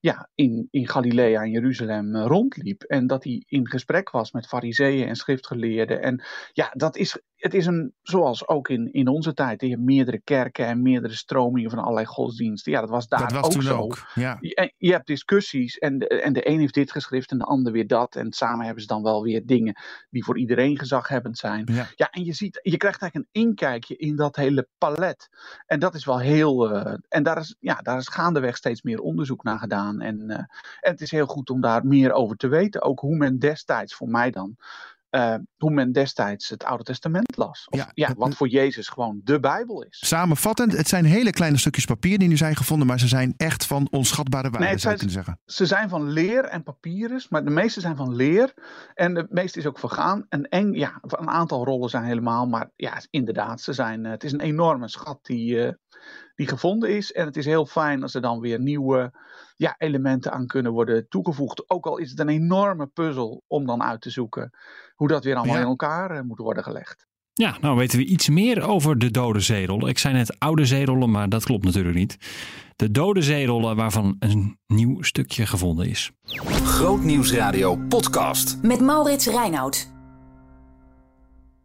ja, 0.00 0.28
in, 0.34 0.68
in 0.70 0.88
Galilea 0.88 1.42
en 1.42 1.50
Jeruzalem 1.50 2.14
eh, 2.14 2.26
rondliep. 2.26 2.82
En 2.82 3.06
dat 3.06 3.24
hij 3.24 3.42
in 3.46 3.68
gesprek 3.68 4.10
was 4.10 4.32
met 4.32 4.46
fariseeën 4.46 5.08
en 5.08 5.16
schriftgeleerden. 5.16 6.02
En 6.02 6.24
ja, 6.52 6.70
dat 6.72 6.96
is, 6.96 7.20
het 7.46 7.54
is 7.54 7.66
een, 7.66 7.94
zoals 8.02 8.48
ook 8.48 8.68
in, 8.68 8.92
in 8.92 9.08
onze 9.08 9.34
tijd, 9.34 9.60
je 9.60 9.68
hebt 9.68 9.82
meerdere 9.82 10.20
kerken 10.24 10.66
en 10.66 10.82
meerdere 10.82 11.14
stromingen 11.14 11.70
van 11.70 11.78
allerlei 11.78 12.06
godsdiensten. 12.06 12.72
Ja, 12.72 12.80
dat 12.80 12.90
was 12.90 13.08
daar 13.08 13.20
dat 13.20 13.32
was 13.32 13.44
ook 13.44 13.50
toen 13.50 13.62
zo. 13.62 13.78
ook. 13.78 14.06
Ja. 14.14 14.36
Je, 14.40 14.72
je 14.76 14.92
hebt 14.92 15.06
discussies 15.06 15.78
en 15.78 15.98
de, 15.98 16.08
en 16.08 16.32
de 16.32 16.48
een 16.48 16.60
heeft 16.60 16.74
dit 16.74 16.92
geschrift 16.92 17.30
en 17.30 17.38
de 17.38 17.44
ander 17.44 17.72
weer 17.72 17.86
dat. 17.86 18.16
En 18.16 18.32
samen 18.32 18.64
hebben 18.64 18.82
ze 18.82 18.88
dan 18.88 19.02
wel 19.02 19.22
weer 19.22 19.46
dingen 19.46 19.76
die 20.10 20.24
voor 20.24 20.38
iedereen 20.38 20.78
gezaghebbend 20.78 21.38
zijn. 21.38 21.68
Ja. 21.72 21.86
Ja, 21.94 22.10
en 22.10 22.24
je 22.24 22.32
ziet, 22.32 22.60
je 22.62 22.76
krijgt 22.76 23.02
eigenlijk 23.02 23.30
een 23.32 23.42
inkijkje 23.42 23.96
in 23.96 24.16
dat 24.16 24.36
hele 24.36 24.68
palet. 24.78 25.28
En 25.66 25.78
dat 25.80 25.94
is 25.94 26.04
wel 26.04 26.18
heel. 26.20 26.70
eh, 26.70 26.94
en 27.08 27.22
daar 27.22 27.38
is, 27.38 27.56
ja, 27.60 27.74
daar 27.74 27.98
is 27.98 28.08
gaandeweg 28.08 28.56
steeds 28.56 28.82
meer 28.82 29.00
onderzoek 29.00 29.42
naar 29.42 29.58
gedaan. 29.58 30.00
En, 30.00 30.30
eh, 30.30 30.38
en 30.80 30.90
het 30.90 31.00
is 31.00 31.10
heel 31.10 31.26
goed 31.26 31.50
om 31.50 31.60
daar 31.60 31.86
meer 31.86 32.12
over 32.12 32.36
te 32.36 32.48
weten. 32.48 32.82
Ook 32.82 33.00
hoe 33.00 33.16
men 33.16 33.38
destijds, 33.38 33.94
voor 33.94 34.08
mij 34.08 34.30
dan. 34.30 34.56
Eh, 35.16 35.34
hoe 35.56 35.70
men 35.70 35.92
destijds 35.92 36.48
het 36.48 36.64
Oude 36.64 36.84
Testament 36.84 37.36
las. 37.36 37.66
Of, 37.68 37.86
Ja, 37.94 38.14
wat 38.16 38.34
voor 38.34 38.48
Jezus 38.48 38.88
gewoon 38.88 39.20
de 39.24 39.40
Bijbel 39.40 39.82
is. 39.82 39.98
Samenvattend, 40.06 40.76
het 40.76 40.88
zijn 40.88 41.04
hele 41.04 41.30
kleine 41.30 41.58
stukjes 41.58 41.84
papier 41.84 42.18
die 42.18 42.28
nu 42.28 42.36
zijn 42.36 42.56
gevonden, 42.56 42.86
maar 42.86 42.98
ze 42.98 43.08
zijn 43.08 43.34
echt 43.36 43.66
van 43.66 43.88
onschatbare 43.90 44.50
waarde, 44.50 44.66
Nee, 44.66 44.78
zou 44.78 44.92
je 44.92 44.98
kunnen 44.98 45.16
zeggen. 45.16 45.40
Ze 45.44 45.66
zijn 45.66 45.88
van 45.88 46.10
leer 46.10 46.44
en 46.44 46.62
papyrus, 46.62 47.28
maar 47.28 47.44
de 47.44 47.50
meeste 47.50 47.80
zijn 47.80 47.96
van 47.96 48.14
leer. 48.14 48.54
En 48.94 49.14
de 49.14 49.26
meeste 49.28 49.58
is 49.58 49.66
ook 49.66 49.78
vergaan. 49.78 50.26
En 50.28 50.42
eng, 50.42 50.74
ja, 50.74 50.98
een 51.00 51.28
aantal 51.28 51.64
rollen 51.64 51.90
zijn 51.90 52.04
helemaal, 52.04 52.46
maar 52.46 52.70
ja, 52.76 53.00
inderdaad, 53.10 53.60
ze 53.60 53.72
zijn, 53.72 54.04
eh, 54.04 54.10
het 54.10 54.24
is 54.24 54.32
een 54.32 54.40
enorme 54.40 54.88
schat 54.88 55.18
die, 55.22 55.64
eh, 55.64 55.72
die 56.36 56.48
gevonden 56.48 56.96
is. 56.96 57.12
En 57.12 57.26
het 57.26 57.36
is 57.36 57.44
heel 57.44 57.66
fijn 57.66 58.02
als 58.02 58.14
er 58.14 58.20
dan 58.20 58.40
weer 58.40 58.60
nieuwe 58.60 59.12
ja, 59.56 59.74
elementen 59.78 60.32
aan 60.32 60.46
kunnen 60.46 60.72
worden 60.72 61.08
toegevoegd. 61.08 61.70
Ook 61.70 61.86
al 61.86 61.98
is 61.98 62.10
het 62.10 62.18
een 62.18 62.28
enorme 62.28 62.86
puzzel 62.86 63.42
om 63.46 63.66
dan 63.66 63.82
uit 63.82 64.00
te 64.00 64.10
zoeken 64.10 64.50
hoe 64.94 65.08
dat 65.08 65.24
weer 65.24 65.34
allemaal 65.36 65.54
Ja. 65.54 65.60
in 65.60 65.66
elkaar 65.66 66.10
eh, 66.10 66.20
moet 66.22 66.38
worden 66.38 66.62
gelegd. 66.62 67.06
Ja, 67.32 67.56
nou 67.60 67.76
weten 67.76 67.98
we 67.98 68.04
iets 68.04 68.28
meer 68.28 68.62
over 68.68 68.98
de 68.98 69.10
dode 69.10 69.40
zeerollen. 69.40 69.88
Ik 69.88 69.98
zei 69.98 70.14
net 70.14 70.38
oude 70.38 70.64
zeerollen, 70.64 71.10
maar 71.10 71.28
dat 71.28 71.44
klopt 71.44 71.64
natuurlijk 71.64 71.94
niet. 71.96 72.16
De 72.76 72.90
dode 72.90 73.22
zeerollen 73.22 73.76
waarvan 73.76 74.16
een 74.18 74.58
nieuw 74.66 75.02
stukje 75.02 75.46
gevonden 75.46 75.88
is. 75.88 76.10
Grootnieuwsradio 76.64 77.76
podcast. 77.88 78.62
Met 78.62 78.80
Maurits 78.80 79.26
Reinoud. 79.26 79.90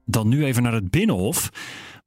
Dan 0.05 0.27
nu 0.27 0.45
even 0.45 0.63
naar 0.63 0.73
het 0.73 0.89
Binnenhof. 0.89 1.49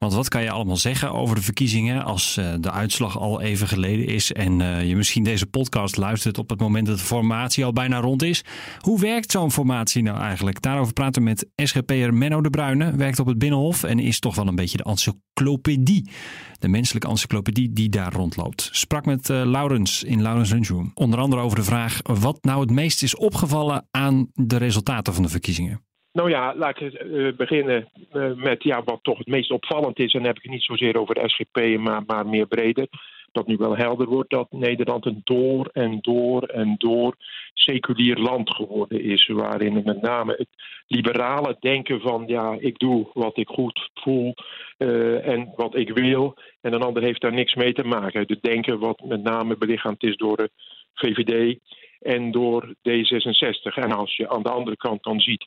Want 0.05 0.17
wat 0.17 0.29
kan 0.29 0.43
je 0.43 0.51
allemaal 0.51 0.77
zeggen 0.77 1.13
over 1.13 1.37
de 1.37 1.43
verkiezingen 1.43 2.05
als 2.05 2.37
eh, 2.37 2.55
de 2.61 2.71
uitslag 2.71 3.19
al 3.19 3.41
even 3.41 3.69
geleden 3.69 4.07
is 4.07 4.33
en 4.33 4.61
eh, 4.61 4.89
je 4.89 4.97
misschien 4.97 5.25
deze 5.25 5.47
podcast 5.47 5.97
luistert 5.97 6.39
op 6.39 6.51
het 6.51 6.61
moment 6.61 6.87
dat 6.87 6.99
de 6.99 7.05
formatie 7.05 7.65
al 7.65 7.73
bijna 7.73 8.01
rond 8.01 8.23
is? 8.23 8.45
Hoe 8.79 9.01
werkt 9.01 9.31
zo'n 9.31 9.53
formatie 9.53 10.03
nou 10.03 10.19
eigenlijk? 10.19 10.63
Daarover 10.63 10.93
praten 10.93 11.23
we 11.23 11.29
met 11.29 11.47
SGP'er 11.57 12.15
Menno 12.15 12.41
de 12.41 12.51
Bruyne, 12.51 12.97
werkt 12.97 13.19
op 13.19 13.27
het 13.27 13.39
Binnenhof 13.39 13.83
en 13.83 13.99
is 13.99 14.19
toch 14.19 14.35
wel 14.35 14.47
een 14.47 14.55
beetje 14.55 14.77
de 14.77 14.85
encyclopedie. 14.85 16.11
De 16.59 16.69
menselijke 16.69 17.09
encyclopedie 17.09 17.73
die 17.73 17.89
daar 17.89 18.13
rondloopt. 18.13 18.69
Sprak 18.73 19.05
met 19.05 19.31
eh, 19.31 19.43
Laurens 19.45 20.03
in 20.03 20.23
Laurens 20.23 20.51
Lunchroom. 20.51 20.91
Onder 20.95 21.19
andere 21.19 21.43
over 21.43 21.57
de 21.57 21.65
vraag 21.65 22.01
wat 22.03 22.45
nou 22.45 22.61
het 22.61 22.71
meest 22.71 23.03
is 23.03 23.17
opgevallen 23.17 23.87
aan 23.91 24.27
de 24.33 24.57
resultaten 24.57 25.15
van 25.15 25.23
de 25.23 25.29
verkiezingen. 25.29 25.81
Nou 26.15 26.31
ja, 26.31 26.55
laat 26.57 26.81
ik 26.81 26.93
eh, 26.93 27.33
beginnen 27.37 27.89
eh, 28.13 28.33
met 28.35 28.63
ja, 28.63 28.83
wat 28.85 28.99
toch 29.03 29.19
het 29.19 29.27
meest 29.27 29.51
opvallend 29.51 29.99
is. 29.99 30.13
En 30.13 30.19
dan 30.19 30.29
heb 30.29 30.37
ik 30.37 30.43
het 30.43 30.53
niet 30.53 30.63
zozeer 30.63 30.97
over 30.97 31.15
de 31.15 31.29
SGP, 31.29 31.79
maar, 31.79 32.03
maar 32.07 32.27
meer 32.27 32.47
breder. 32.47 32.89
Dat 33.33 33.47
nu 33.47 33.57
wel 33.57 33.77
helder 33.77 34.07
wordt 34.07 34.31
dat 34.31 34.53
Nederland 34.53 35.07
een 35.07 35.21
door 35.25 35.69
en 35.73 35.99
door 36.01 36.43
en 36.43 36.75
door 36.79 37.15
seculier 37.55 38.17
land 38.17 38.51
geworden 38.51 39.03
is. 39.03 39.27
Waarin 39.27 39.83
met 39.85 40.03
name 40.03 40.35
het 40.37 40.49
liberale 40.87 41.57
denken 41.61 42.01
van 42.01 42.25
ja, 42.27 42.57
ik 42.59 42.79
doe 42.79 43.11
wat 43.13 43.39
ik 43.39 43.49
goed 43.49 43.91
voel 43.95 44.35
eh, 44.77 45.29
en 45.29 45.53
wat 45.57 45.77
ik 45.77 45.91
wil. 45.91 46.35
En 46.61 46.73
een 46.73 46.83
ander 46.83 47.03
heeft 47.03 47.21
daar 47.21 47.33
niks 47.33 47.55
mee 47.55 47.73
te 47.73 47.85
maken. 47.85 48.25
Het 48.27 48.43
denken 48.43 48.79
wat 48.79 49.01
met 49.05 49.23
name 49.23 49.57
belichaamd 49.57 50.03
is 50.03 50.17
door 50.17 50.37
de 50.37 50.51
VVD 50.95 51.59
en 52.01 52.31
door 52.31 52.75
D66. 52.89 53.75
En 53.75 53.93
als 53.93 54.17
je 54.17 54.29
aan 54.29 54.43
de 54.43 54.51
andere 54.51 54.77
kant 54.77 55.03
dan 55.03 55.21
ziet 55.21 55.47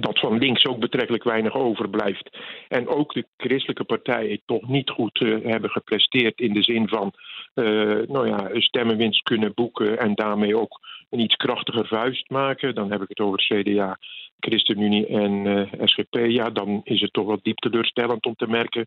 dat 0.00 0.18
van 0.18 0.38
links 0.38 0.66
ook 0.66 0.78
betrekkelijk 0.78 1.24
weinig 1.24 1.54
overblijft. 1.54 2.38
En 2.68 2.88
ook 2.88 3.14
de 3.14 3.26
christelijke 3.36 3.84
partijen 3.84 4.40
toch 4.46 4.68
niet 4.68 4.90
goed 4.90 5.20
uh, 5.20 5.44
hebben 5.44 5.70
gepresteerd 5.70 6.40
in 6.40 6.52
de 6.52 6.62
zin 6.62 6.88
van 6.88 7.12
uh, 7.54 7.64
nou 8.08 8.28
ja, 8.28 8.50
stemmenwinst 8.52 9.22
kunnen 9.22 9.54
boeken 9.54 9.98
en 9.98 10.14
daarmee 10.14 10.58
ook 10.58 10.80
een 11.10 11.20
iets 11.20 11.36
krachtiger 11.36 11.86
vuist 11.86 12.30
maken. 12.30 12.74
Dan 12.74 12.90
heb 12.90 13.02
ik 13.02 13.08
het 13.08 13.20
over 13.20 13.38
CDA, 13.38 13.98
ChristenUnie 14.40 15.06
en 15.06 15.44
uh, 15.44 15.62
SGP. 15.84 16.14
Ja, 16.28 16.50
dan 16.50 16.80
is 16.84 17.00
het 17.00 17.12
toch 17.12 17.26
wel 17.26 17.38
diep 17.42 17.58
teleurstellend 17.58 18.26
om 18.26 18.34
te 18.34 18.46
merken 18.46 18.86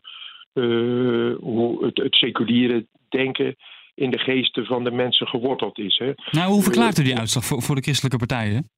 hoe 1.40 1.84
het, 1.84 1.98
het 1.98 2.14
seculiere 2.14 2.86
denken 3.08 3.56
in 3.94 4.10
de 4.10 4.18
geesten 4.18 4.66
van 4.66 4.84
de 4.84 4.90
mensen 4.90 5.26
geworteld 5.26 5.78
is. 5.78 5.98
Hè. 5.98 6.12
Nou, 6.30 6.52
hoe 6.52 6.62
verklaart 6.62 6.98
u 6.98 7.02
die 7.02 7.16
uitslag 7.16 7.44
voor, 7.44 7.62
voor 7.62 7.74
de 7.74 7.82
christelijke 7.82 8.18
partijen? 8.18 8.70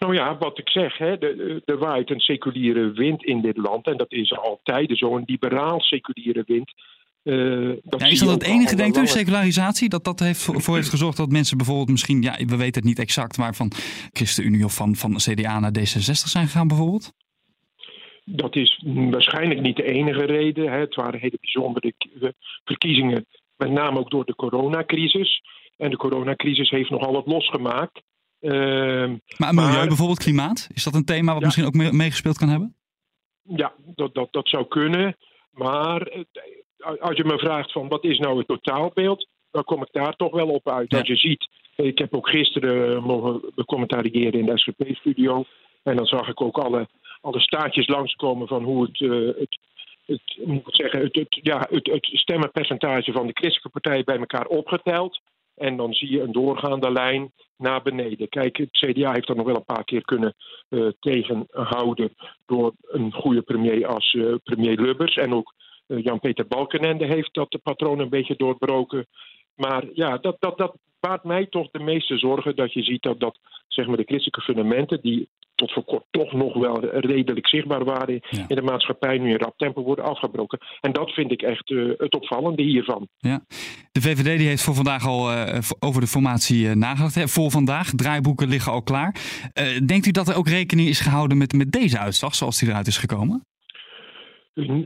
Nou 0.00 0.14
ja, 0.14 0.38
wat 0.38 0.58
ik 0.58 0.68
zeg, 0.68 0.98
hè, 0.98 1.18
er 1.64 1.78
waait 1.78 2.10
een 2.10 2.20
seculiere 2.20 2.92
wind 2.92 3.24
in 3.24 3.40
dit 3.40 3.56
land. 3.56 3.86
En 3.86 3.96
dat 3.96 4.12
is 4.12 4.36
altijd 4.36 4.98
zo'n 4.98 5.22
liberaal 5.26 5.80
seculiere 5.80 6.42
wind. 6.46 6.72
Uh, 7.22 7.76
dat 7.82 8.00
ja, 8.00 8.06
is 8.06 8.18
dat 8.18 8.28
het 8.28 8.42
enige, 8.42 8.76
denkt 8.76 8.96
u, 8.96 9.06
secularisatie? 9.06 9.88
Dat 9.88 10.04
dat 10.04 10.20
heeft, 10.20 10.42
voor 10.42 10.74
heeft 10.74 10.88
gezorgd 10.88 11.16
dat 11.16 11.30
mensen 11.30 11.56
bijvoorbeeld 11.56 11.88
misschien, 11.88 12.22
ja, 12.22 12.36
we 12.46 12.56
weten 12.56 12.80
het 12.80 12.84
niet 12.84 12.98
exact, 12.98 13.38
maar 13.38 13.54
van 13.54 13.72
ChristenUnie 14.12 14.64
of 14.64 14.74
van, 14.74 14.96
van 14.96 15.16
CDA 15.16 15.58
naar 15.58 15.72
D66 15.78 16.28
zijn 16.34 16.46
gegaan 16.46 16.68
bijvoorbeeld? 16.68 17.12
Dat 18.24 18.56
is 18.56 18.82
waarschijnlijk 18.84 19.60
niet 19.60 19.76
de 19.76 19.92
enige 19.92 20.24
reden. 20.24 20.72
Hè. 20.72 20.78
Het 20.78 20.94
waren 20.94 21.20
hele 21.20 21.38
bijzondere 21.40 21.94
verkiezingen, 22.64 23.26
met 23.56 23.70
name 23.70 23.98
ook 23.98 24.10
door 24.10 24.24
de 24.24 24.34
coronacrisis. 24.34 25.42
En 25.76 25.90
de 25.90 25.96
coronacrisis 25.96 26.70
heeft 26.70 26.90
nogal 26.90 27.12
wat 27.12 27.26
losgemaakt. 27.26 28.02
Uh, 28.40 28.52
maar 29.36 29.54
milieu 29.54 29.72
maar, 29.72 29.86
bijvoorbeeld, 29.86 30.18
klimaat? 30.18 30.68
Is 30.72 30.84
dat 30.84 30.94
een 30.94 31.04
thema 31.04 31.32
wat 31.32 31.40
ja, 31.40 31.46
misschien 31.46 31.66
ook 31.66 31.92
meegespeeld 31.92 32.38
kan 32.38 32.48
hebben? 32.48 32.74
Ja, 33.42 33.72
dat, 33.94 34.14
dat, 34.14 34.28
dat 34.30 34.48
zou 34.48 34.66
kunnen. 34.66 35.16
Maar 35.50 36.02
eh, 36.02 36.22
als 37.00 37.16
je 37.16 37.24
me 37.24 37.38
vraagt 37.38 37.72
van 37.72 37.88
wat 37.88 38.04
is 38.04 38.18
nou 38.18 38.38
het 38.38 38.46
totaalbeeld, 38.46 39.28
dan 39.50 39.64
kom 39.64 39.82
ik 39.82 39.88
daar 39.92 40.16
toch 40.16 40.32
wel 40.32 40.48
op 40.48 40.68
uit. 40.68 40.90
Ja. 40.90 40.98
Als 40.98 41.08
je 41.08 41.16
ziet, 41.16 41.48
ik 41.76 41.98
heb 41.98 42.14
ook 42.14 42.28
gisteren 42.28 43.02
mogen 43.02 43.40
becommentariëren 43.54 44.40
in 44.40 44.46
de 44.46 44.58
SGP-studio. 44.58 45.44
En 45.82 45.96
dan 45.96 46.06
zag 46.06 46.28
ik 46.28 46.40
ook 46.40 46.58
alle, 46.58 46.88
alle 47.20 47.40
staartjes 47.40 47.88
langskomen 47.88 48.48
van 48.48 48.62
hoe 48.62 48.84
het, 48.84 49.00
uh, 49.00 49.26
het, 49.38 49.58
het, 50.06 50.38
moet 50.44 50.68
ik 50.68 50.74
zeggen, 50.74 51.00
het, 51.00 51.14
het, 51.14 51.38
ja, 51.42 51.66
het, 51.70 51.86
het 51.86 52.08
stemmenpercentage 52.12 53.12
van 53.12 53.26
de 53.26 53.32
christelijke 53.32 53.80
partijen 53.80 54.04
bij 54.04 54.18
elkaar 54.18 54.46
opgeteld. 54.46 55.20
En 55.60 55.76
dan 55.76 55.92
zie 55.92 56.10
je 56.10 56.20
een 56.20 56.32
doorgaande 56.32 56.90
lijn 56.92 57.32
naar 57.56 57.82
beneden. 57.82 58.28
Kijk, 58.28 58.56
het 58.56 58.70
CDA 58.70 59.12
heeft 59.12 59.26
dat 59.26 59.36
nog 59.36 59.46
wel 59.46 59.56
een 59.56 59.74
paar 59.74 59.84
keer 59.84 60.04
kunnen 60.04 60.34
uh, 60.68 60.88
tegenhouden 61.00 62.14
door 62.46 62.72
een 62.82 63.12
goede 63.12 63.42
premier 63.42 63.86
als 63.86 64.12
uh, 64.12 64.34
premier 64.44 64.80
Lubbers. 64.80 65.16
En 65.16 65.34
ook 65.34 65.54
uh, 65.86 66.02
Jan-Peter 66.02 66.46
Balkenende 66.46 67.06
heeft 67.06 67.34
dat 67.34 67.50
de 67.50 67.58
patroon 67.58 67.98
een 67.98 68.08
beetje 68.08 68.36
doorbroken. 68.36 69.06
Maar 69.56 69.84
ja, 69.92 70.18
dat, 70.18 70.36
dat, 70.38 70.58
dat 70.58 70.76
baart 71.00 71.24
mij 71.24 71.46
toch 71.46 71.70
de 71.70 71.82
meeste 71.82 72.18
zorgen 72.18 72.56
dat 72.56 72.72
je 72.72 72.82
ziet 72.82 73.02
dat, 73.02 73.20
dat 73.20 73.38
zeg 73.68 73.86
maar, 73.86 73.96
de 73.96 74.04
christelijke 74.04 74.40
fundamenten, 74.40 75.00
die 75.00 75.28
tot 75.60 75.72
voor 75.72 75.84
kort 75.84 76.04
toch 76.10 76.32
nog 76.32 76.54
wel 76.54 76.80
redelijk 76.84 77.48
zichtbaar 77.48 77.84
waren 77.84 78.20
ja. 78.30 78.44
in 78.48 78.56
de 78.56 78.62
maatschappij, 78.62 79.18
nu 79.18 79.30
in 79.30 79.38
rap 79.38 79.54
tempo 79.56 79.82
worden 79.82 80.04
afgebroken. 80.04 80.58
En 80.80 80.92
dat 80.92 81.10
vind 81.10 81.32
ik 81.32 81.42
echt 81.42 81.70
uh, 81.70 81.92
het 81.96 82.14
opvallende 82.14 82.62
hiervan. 82.62 83.08
Ja. 83.18 83.40
De 83.92 84.00
VVD 84.00 84.38
die 84.38 84.48
heeft 84.48 84.62
voor 84.62 84.74
vandaag 84.74 85.06
al 85.06 85.32
uh, 85.32 85.58
over 85.78 86.00
de 86.00 86.06
formatie 86.06 86.66
uh, 86.66 86.74
nagedacht. 86.74 87.14
Hè? 87.14 87.28
Voor 87.28 87.50
vandaag, 87.50 87.90
draaiboeken 87.90 88.48
liggen 88.48 88.72
al 88.72 88.82
klaar. 88.82 89.14
denkt 89.86 90.06
u 90.06 90.10
dat 90.10 90.28
er 90.28 90.36
ook 90.36 90.48
rekening 90.48 90.88
is 90.88 91.00
gehouden 91.00 91.38
met, 91.38 91.52
met 91.52 91.72
deze 91.72 91.98
uitslag, 91.98 92.34
zoals 92.34 92.58
die 92.58 92.68
eruit 92.68 92.86
is 92.86 92.98
gekomen? 92.98 93.44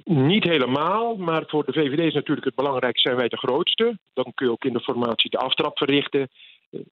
Niet 0.05 0.45
helemaal, 0.45 1.17
maar 1.17 1.45
voor 1.47 1.65
de 1.65 1.73
VVD 1.73 1.99
is 1.99 2.15
natuurlijk 2.15 2.47
het 2.47 2.55
belangrijkste, 2.55 3.09
zijn 3.09 3.21
wij 3.21 3.29
de 3.29 3.37
grootste. 3.37 3.99
Dan 4.13 4.33
kun 4.35 4.47
je 4.47 4.53
ook 4.53 4.65
in 4.65 4.73
de 4.73 4.81
formatie 4.81 5.31
de 5.31 5.39
aftrap 5.39 5.79
verrichten. 5.79 6.29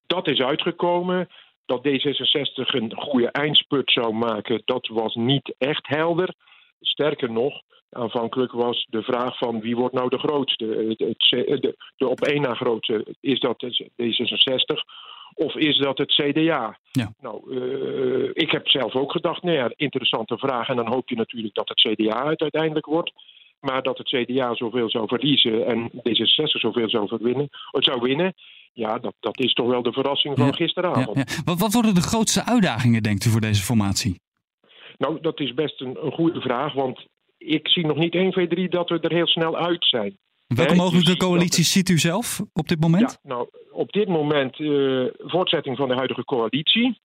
Dat 0.06 0.28
is 0.28 0.40
uitgekomen. 0.40 1.28
Dat 1.72 1.88
D66 1.88 2.74
een 2.74 2.92
goede 2.96 3.30
eindspurt 3.30 3.92
zou 3.92 4.14
maken, 4.14 4.62
dat 4.64 4.86
was 4.86 5.14
niet 5.14 5.54
echt 5.58 5.86
helder. 5.86 6.34
Sterker 6.80 7.30
nog, 7.30 7.60
aanvankelijk 7.90 8.52
was 8.52 8.86
de 8.90 9.02
vraag 9.02 9.38
van 9.38 9.60
wie 9.60 9.76
wordt 9.76 9.94
nou 9.94 10.08
de 10.08 10.18
grootste. 10.18 10.66
De, 10.96 11.76
de 11.96 12.08
op 12.08 12.20
één 12.20 12.42
na 12.42 12.54
grootste, 12.54 13.14
is 13.20 13.40
dat 13.40 13.64
D66 14.02 14.82
of 15.34 15.54
is 15.54 15.78
dat 15.78 15.98
het 15.98 16.14
CDA? 16.14 16.78
Ja. 16.90 17.12
Nou, 17.20 17.54
uh, 17.54 18.30
ik 18.32 18.50
heb 18.50 18.68
zelf 18.68 18.94
ook 18.94 19.12
gedacht, 19.12 19.42
nou 19.42 19.56
ja, 19.56 19.72
interessante 19.76 20.38
vraag. 20.38 20.68
En 20.68 20.76
dan 20.76 20.92
hoop 20.92 21.08
je 21.08 21.16
natuurlijk 21.16 21.54
dat 21.54 21.68
het 21.68 21.80
CDA 21.80 22.28
het 22.28 22.40
uiteindelijk 22.40 22.86
wordt. 22.86 23.12
Maar 23.62 23.82
dat 23.82 23.98
het 23.98 24.08
CDA 24.08 24.54
zoveel 24.54 24.90
zou 24.90 25.08
verliezen 25.08 25.66
en 25.66 25.90
D66 25.90 26.44
zoveel 26.44 26.88
zou, 26.88 27.18
winnen, 27.20 27.48
zou 27.70 28.00
winnen, 28.00 28.34
ja, 28.72 28.98
dat, 28.98 29.14
dat 29.20 29.40
is 29.40 29.52
toch 29.52 29.66
wel 29.66 29.82
de 29.82 29.92
verrassing 29.92 30.36
van 30.36 30.46
ja, 30.46 30.52
gisteravond. 30.52 31.16
Ja, 31.16 31.24
ja. 31.26 31.42
Wat, 31.44 31.58
wat 31.58 31.72
worden 31.72 31.94
de 31.94 32.00
grootste 32.00 32.44
uitdagingen, 32.44 33.02
denkt 33.02 33.24
u, 33.24 33.30
voor 33.30 33.40
deze 33.40 33.62
formatie? 33.62 34.20
Nou, 34.98 35.20
dat 35.20 35.40
is 35.40 35.54
best 35.54 35.80
een, 35.80 35.96
een 36.04 36.12
goede 36.12 36.40
vraag, 36.40 36.72
want 36.72 37.06
ik 37.38 37.68
zie 37.68 37.86
nog 37.86 37.96
niet 37.96 38.14
1, 38.14 38.30
2, 38.30 38.48
3 38.48 38.68
dat 38.68 38.88
we 38.88 39.00
er 39.00 39.12
heel 39.12 39.26
snel 39.26 39.56
uit 39.56 39.84
zijn. 39.84 40.18
Welke 40.46 40.74
mogelijke 40.74 41.16
coalities 41.16 41.72
ziet 41.72 41.88
u 41.88 41.98
zelf 41.98 42.40
op 42.52 42.68
dit 42.68 42.80
moment? 42.80 43.18
Ja, 43.22 43.28
nou, 43.34 43.48
op 43.70 43.92
dit 43.92 44.08
moment 44.08 44.58
uh, 44.58 45.06
voortzetting 45.18 45.76
van 45.76 45.88
de 45.88 45.94
huidige 45.94 46.24
coalitie. 46.24 47.00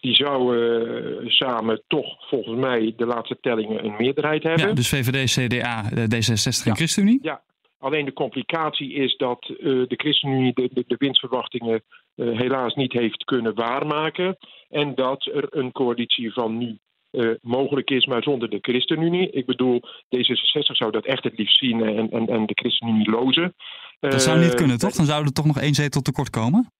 Die 0.00 0.14
zou 0.14 0.56
uh, 0.56 1.30
samen 1.30 1.82
toch 1.86 2.28
volgens 2.28 2.60
mij 2.60 2.92
de 2.96 3.06
laatste 3.06 3.38
tellingen 3.40 3.84
een 3.84 3.94
meerderheid 3.98 4.42
hebben. 4.42 4.68
Ja, 4.68 4.72
dus 4.72 4.88
VVD, 4.88 5.30
CDA, 5.30 5.84
D66 5.90 6.66
en 6.66 6.76
ChristenUnie? 6.76 7.18
Ja, 7.22 7.42
Alleen 7.80 8.04
de 8.04 8.12
complicatie 8.12 8.92
is 8.92 9.16
dat 9.16 9.48
uh, 9.48 9.56
de 9.88 9.94
ChristenUnie 9.96 10.52
de, 10.54 10.68
de, 10.72 10.84
de 10.86 10.96
winstverwachtingen 10.98 11.82
uh, 12.16 12.38
helaas 12.38 12.74
niet 12.74 12.92
heeft 12.92 13.24
kunnen 13.24 13.54
waarmaken. 13.54 14.36
En 14.68 14.94
dat 14.94 15.24
er 15.24 15.46
een 15.50 15.72
coalitie 15.72 16.32
van 16.32 16.58
nu 16.58 16.78
uh, 17.12 17.30
mogelijk 17.42 17.90
is, 17.90 18.06
maar 18.06 18.22
zonder 18.22 18.50
de 18.50 18.58
ChristenUnie. 18.60 19.30
Ik 19.30 19.46
bedoel, 19.46 19.80
D66 20.16 20.72
zou 20.72 20.90
dat 20.90 21.04
echt 21.04 21.24
het 21.24 21.38
liefst 21.38 21.58
zien 21.58 21.82
en, 21.82 22.10
en, 22.10 22.26
en 22.26 22.46
de 22.46 22.54
ChristenUnie 22.54 23.10
lozen. 23.10 23.54
Dat 24.00 24.22
zou 24.22 24.38
niet 24.38 24.54
kunnen, 24.54 24.78
toch? 24.78 24.92
Dan 24.92 25.06
zou 25.06 25.24
er 25.24 25.32
toch 25.32 25.46
nog 25.46 25.60
één 25.60 25.74
zetel 25.74 26.00
tekort 26.00 26.30
komen? 26.30 26.72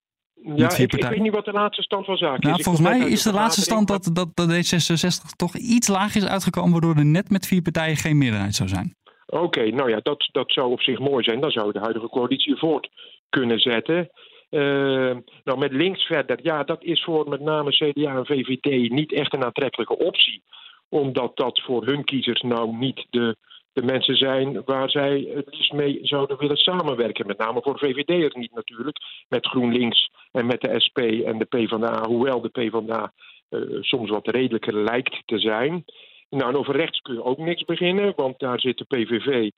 Ja, 0.42 0.76
ik, 0.76 0.92
ik, 0.92 1.04
weet 1.04 1.20
niet 1.20 1.34
wat 1.34 1.44
de 1.44 1.52
laatste 1.52 1.82
stand 1.82 2.04
van 2.04 2.16
zaken 2.16 2.46
nou, 2.46 2.58
is. 2.58 2.64
Volgens 2.64 2.88
mij 2.88 3.08
is 3.08 3.22
de 3.22 3.32
laatste 3.32 3.60
stand 3.60 3.88
dat, 3.88 4.10
dat, 4.12 4.28
dat 4.34 4.50
D66 4.50 5.36
toch 5.36 5.56
iets 5.56 5.88
lager 5.88 6.22
is 6.22 6.28
uitgekomen, 6.28 6.72
waardoor 6.72 6.96
er 6.96 7.06
net 7.06 7.30
met 7.30 7.46
vier 7.46 7.62
partijen 7.62 7.96
geen 7.96 8.18
meerderheid 8.18 8.54
zou 8.54 8.68
zijn. 8.68 8.94
Oké, 9.26 9.42
okay, 9.42 9.68
nou 9.68 9.90
ja, 9.90 10.00
dat, 10.02 10.28
dat 10.32 10.52
zou 10.52 10.70
op 10.70 10.80
zich 10.80 10.98
mooi 10.98 11.24
zijn. 11.24 11.40
Dan 11.40 11.50
zou 11.50 11.72
de 11.72 11.78
huidige 11.78 12.08
coalitie 12.08 12.56
voort 12.56 12.90
kunnen 13.28 13.58
zetten. 13.58 14.10
Uh, 14.50 15.16
nou, 15.44 15.58
met 15.58 15.72
links 15.72 16.06
verder, 16.06 16.38
ja, 16.42 16.64
dat 16.64 16.82
is 16.82 17.04
voor 17.04 17.28
met 17.28 17.40
name 17.40 17.70
CDA 17.70 18.16
en 18.16 18.26
VVD 18.26 18.90
niet 18.90 19.12
echt 19.12 19.32
een 19.34 19.44
aantrekkelijke 19.44 19.98
optie. 19.98 20.42
Omdat 20.88 21.36
dat 21.36 21.60
voor 21.60 21.86
hun 21.86 22.04
kiezers 22.04 22.40
nou 22.40 22.76
niet 22.76 23.06
de, 23.10 23.36
de 23.72 23.82
mensen 23.82 24.16
zijn 24.16 24.62
waar 24.64 24.90
zij 24.90 25.30
het 25.34 25.46
liefst 25.50 25.72
mee 25.72 25.98
zouden 26.02 26.38
willen 26.38 26.56
samenwerken. 26.56 27.26
Met 27.26 27.38
name 27.38 27.62
voor 27.62 27.78
VVD'ers 27.78 28.34
niet 28.34 28.54
natuurlijk. 28.54 28.98
Met 29.28 29.46
GroenLinks 29.46 30.10
en 30.32 30.46
met 30.46 30.60
de 30.60 30.80
SP 30.86 30.98
en 30.98 31.38
de 31.38 31.44
PvdA. 31.44 32.06
Hoewel 32.06 32.40
de 32.40 32.48
PvdA 32.48 33.12
uh, 33.50 33.60
soms 33.80 34.10
wat 34.10 34.28
redelijker 34.28 34.74
lijkt 34.74 35.22
te 35.24 35.38
zijn. 35.38 35.84
Nou, 36.30 36.50
en 36.50 36.56
over 36.56 36.76
rechts 36.76 37.00
kun 37.00 37.14
je 37.14 37.24
ook 37.24 37.38
niks 37.38 37.64
beginnen, 37.64 38.12
want 38.16 38.38
daar 38.38 38.60
zit 38.60 38.78
de 38.78 38.84
PVV 38.84 39.50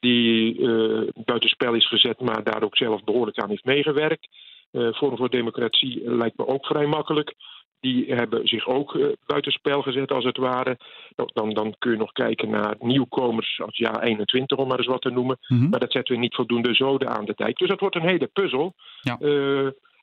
die 0.00 0.58
uh, 0.58 1.08
buitenspel 1.24 1.74
is 1.74 1.88
gezet, 1.88 2.20
maar 2.20 2.44
daar 2.44 2.62
ook 2.62 2.76
zelf 2.76 3.04
behoorlijk 3.04 3.38
aan 3.38 3.48
heeft 3.48 3.64
meegewerkt. 3.64 4.28
Uh, 4.72 4.92
Forum 4.92 5.16
voor 5.16 5.30
Democratie 5.30 6.10
lijkt 6.10 6.36
me 6.36 6.46
ook 6.46 6.66
vrij 6.66 6.86
makkelijk. 6.86 7.34
Die 7.80 8.14
hebben 8.14 8.48
zich 8.48 8.66
ook 8.66 8.94
uh, 8.94 9.06
buitenspel 9.26 9.82
gezet, 9.82 10.12
als 10.12 10.24
het 10.24 10.36
ware. 10.36 10.78
Nou, 11.16 11.28
dan, 11.32 11.54
dan 11.54 11.74
kun 11.78 11.90
je 11.90 11.96
nog 11.96 12.12
kijken 12.12 12.50
naar 12.50 12.74
nieuwkomers 12.78 13.60
als 13.64 13.76
jaar 13.76 14.02
21, 14.02 14.58
om 14.58 14.68
maar 14.68 14.78
eens 14.78 14.86
wat 14.86 15.02
te 15.02 15.10
noemen. 15.10 15.38
Mm 15.46 15.58
-hmm. 15.58 15.68
Maar 15.68 15.80
dat 15.80 15.92
zetten 15.92 16.14
we 16.14 16.20
niet 16.20 16.34
voldoende 16.34 16.74
zoden 16.74 17.08
aan 17.08 17.24
de 17.24 17.34
tijd. 17.34 17.56
Dus 17.56 17.68
dat 17.68 17.80
wordt 17.80 17.96
een 17.96 18.08
hele 18.08 18.26
puzzel. 18.26 18.74
Ja. 19.00 19.16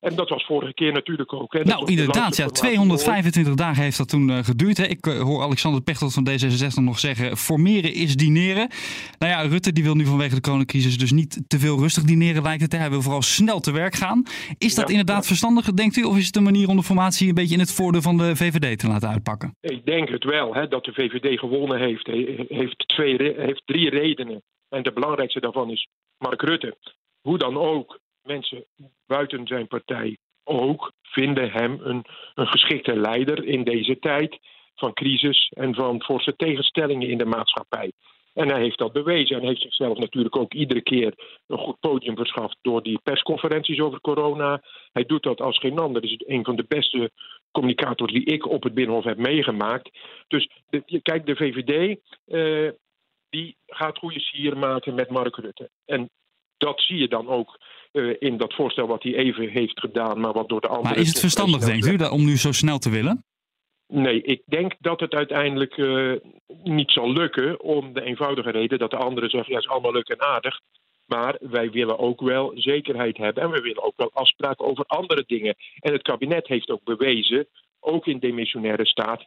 En 0.00 0.14
dat 0.14 0.28
was 0.28 0.46
vorige 0.46 0.74
keer 0.74 0.92
natuurlijk 0.92 1.32
ook. 1.32 1.52
Hè. 1.52 1.62
Nou, 1.64 1.90
inderdaad, 1.90 2.36
ja. 2.36 2.46
225 2.46 3.54
dagen 3.54 3.82
heeft 3.82 3.98
dat 3.98 4.08
toen 4.08 4.28
uh, 4.28 4.38
geduurd. 4.38 4.76
Hè. 4.76 4.84
Ik 4.84 5.06
uh, 5.06 5.20
hoor 5.20 5.42
Alexander 5.42 5.82
Pechtold 5.82 6.14
van 6.14 6.28
D66 6.28 6.82
nog 6.82 6.98
zeggen: 6.98 7.36
formeren 7.36 7.92
is 7.92 8.16
dineren. 8.16 8.68
Nou 9.18 9.32
ja, 9.32 9.40
Rutte 9.40 9.72
die 9.72 9.84
wil 9.84 9.94
nu 9.94 10.04
vanwege 10.04 10.34
de 10.34 10.40
coronacrisis 10.40 10.98
dus 10.98 11.12
niet 11.12 11.42
te 11.48 11.58
veel 11.58 11.78
rustig 11.78 12.02
dineren, 12.02 12.42
lijkt 12.42 12.62
het. 12.62 12.72
Hè. 12.72 12.78
Hij 12.78 12.90
wil 12.90 13.02
vooral 13.02 13.22
snel 13.22 13.60
te 13.60 13.72
werk 13.72 13.94
gaan. 13.94 14.22
Is 14.58 14.74
dat 14.74 14.86
ja, 14.86 14.90
inderdaad 14.90 15.22
ja. 15.22 15.28
verstandig, 15.28 15.64
denkt 15.64 15.96
u? 15.96 16.02
Of 16.02 16.16
is 16.16 16.26
het 16.26 16.36
een 16.36 16.42
manier 16.42 16.68
om 16.68 16.76
de 16.76 16.82
formatie 16.82 17.28
een 17.28 17.34
beetje 17.34 17.54
in 17.54 17.60
het 17.60 17.74
voordeel 17.74 18.02
van 18.02 18.16
de 18.16 18.36
VVD 18.36 18.78
te 18.78 18.88
laten 18.88 19.08
uitpakken? 19.08 19.56
Ik 19.60 19.86
denk 19.86 20.08
het 20.08 20.24
wel, 20.24 20.54
hè, 20.54 20.68
dat 20.68 20.84
de 20.84 20.92
VVD 20.92 21.38
gewonnen 21.38 21.78
heeft. 21.78 22.06
He, 22.06 22.44
heeft, 22.48 22.88
twee, 22.88 23.34
heeft 23.36 23.62
drie 23.64 23.90
redenen. 23.90 24.42
En 24.68 24.82
de 24.82 24.92
belangrijkste 24.92 25.40
daarvan 25.40 25.70
is 25.70 25.88
Mark 26.18 26.42
Rutte. 26.42 26.76
Hoe 27.20 27.38
dan 27.38 27.56
ook, 27.56 27.98
mensen 28.28 28.64
buiten 29.06 29.46
zijn 29.46 29.66
partij 29.66 30.18
ook 30.44 30.92
vinden 31.02 31.50
hem 31.50 31.80
een, 31.82 32.04
een 32.34 32.46
geschikte 32.46 32.96
leider 32.96 33.44
in 33.44 33.64
deze 33.64 33.98
tijd. 33.98 34.38
van 34.74 34.92
crisis 34.92 35.48
en 35.56 35.74
van 35.74 36.02
forse 36.02 36.36
tegenstellingen 36.36 37.08
in 37.08 37.18
de 37.18 37.24
maatschappij. 37.24 37.92
En 38.34 38.48
hij 38.48 38.60
heeft 38.60 38.78
dat 38.78 38.92
bewezen 38.92 39.36
en 39.36 39.46
heeft 39.46 39.60
zichzelf 39.60 39.98
natuurlijk 39.98 40.36
ook 40.36 40.54
iedere 40.54 40.82
keer 40.82 41.14
een 41.46 41.58
goed 41.58 41.80
podium 41.80 42.16
verschaft 42.16 42.58
door 42.62 42.82
die 42.82 43.00
persconferenties 43.02 43.80
over 43.80 44.00
corona. 44.00 44.62
Hij 44.92 45.04
doet 45.04 45.22
dat 45.22 45.40
als 45.40 45.58
geen 45.58 45.78
ander. 45.78 46.04
Is 46.04 46.22
een 46.26 46.44
van 46.44 46.56
de 46.56 46.64
beste 46.68 47.10
communicators 47.50 48.12
die 48.12 48.24
ik 48.24 48.46
op 48.46 48.62
het 48.62 48.74
Binnenhof 48.74 49.04
heb 49.04 49.18
meegemaakt. 49.18 49.90
Dus 50.28 50.48
kijk, 51.02 51.26
de 51.26 51.36
VVD 51.36 51.98
uh, 52.26 52.70
die 53.30 53.56
gaat 53.66 53.98
goede 53.98 54.20
sier 54.20 54.58
maken 54.58 54.94
met 54.94 55.10
Mark 55.10 55.36
Rutte. 55.36 55.70
En 55.84 56.10
dat 56.56 56.80
zie 56.80 56.98
je 56.98 57.08
dan 57.08 57.28
ook 57.28 57.58
in 58.18 58.36
dat 58.36 58.54
voorstel 58.54 58.86
wat 58.86 59.02
hij 59.02 59.14
even 59.14 59.48
heeft 59.48 59.80
gedaan, 59.80 60.20
maar 60.20 60.32
wat 60.32 60.48
door 60.48 60.60
de 60.60 60.68
anderen. 60.68 60.90
Maar 60.90 60.98
is 60.98 61.08
het 61.08 61.20
verstandig, 61.20 61.60
denkt 61.60 61.86
u, 61.86 62.04
om 62.04 62.24
nu 62.24 62.36
zo 62.36 62.52
snel 62.52 62.78
te 62.78 62.90
willen? 62.90 63.24
Nee, 63.86 64.22
ik 64.22 64.42
denk 64.46 64.74
dat 64.78 65.00
het 65.00 65.14
uiteindelijk 65.14 65.76
uh, 65.76 66.12
niet 66.62 66.90
zal 66.90 67.12
lukken. 67.12 67.60
Om 67.60 67.92
de 67.92 68.02
eenvoudige 68.02 68.50
reden 68.50 68.78
dat 68.78 68.90
de 68.90 68.96
anderen 68.96 69.30
zeggen: 69.30 69.52
ja, 69.52 69.58
is 69.58 69.68
allemaal 69.68 69.92
leuk 69.92 70.08
en 70.08 70.20
aardig. 70.20 70.60
Maar 71.06 71.36
wij 71.40 71.70
willen 71.70 71.98
ook 71.98 72.20
wel 72.20 72.52
zekerheid 72.54 73.16
hebben. 73.16 73.42
En 73.42 73.50
we 73.50 73.60
willen 73.60 73.82
ook 73.82 73.96
wel 73.96 74.10
afspraken 74.12 74.64
over 74.64 74.84
andere 74.86 75.24
dingen. 75.26 75.54
En 75.80 75.92
het 75.92 76.02
kabinet 76.02 76.46
heeft 76.46 76.70
ook 76.70 76.84
bewezen, 76.84 77.46
ook 77.80 78.06
in 78.06 78.18
demissionaire 78.18 78.86
staat, 78.86 79.24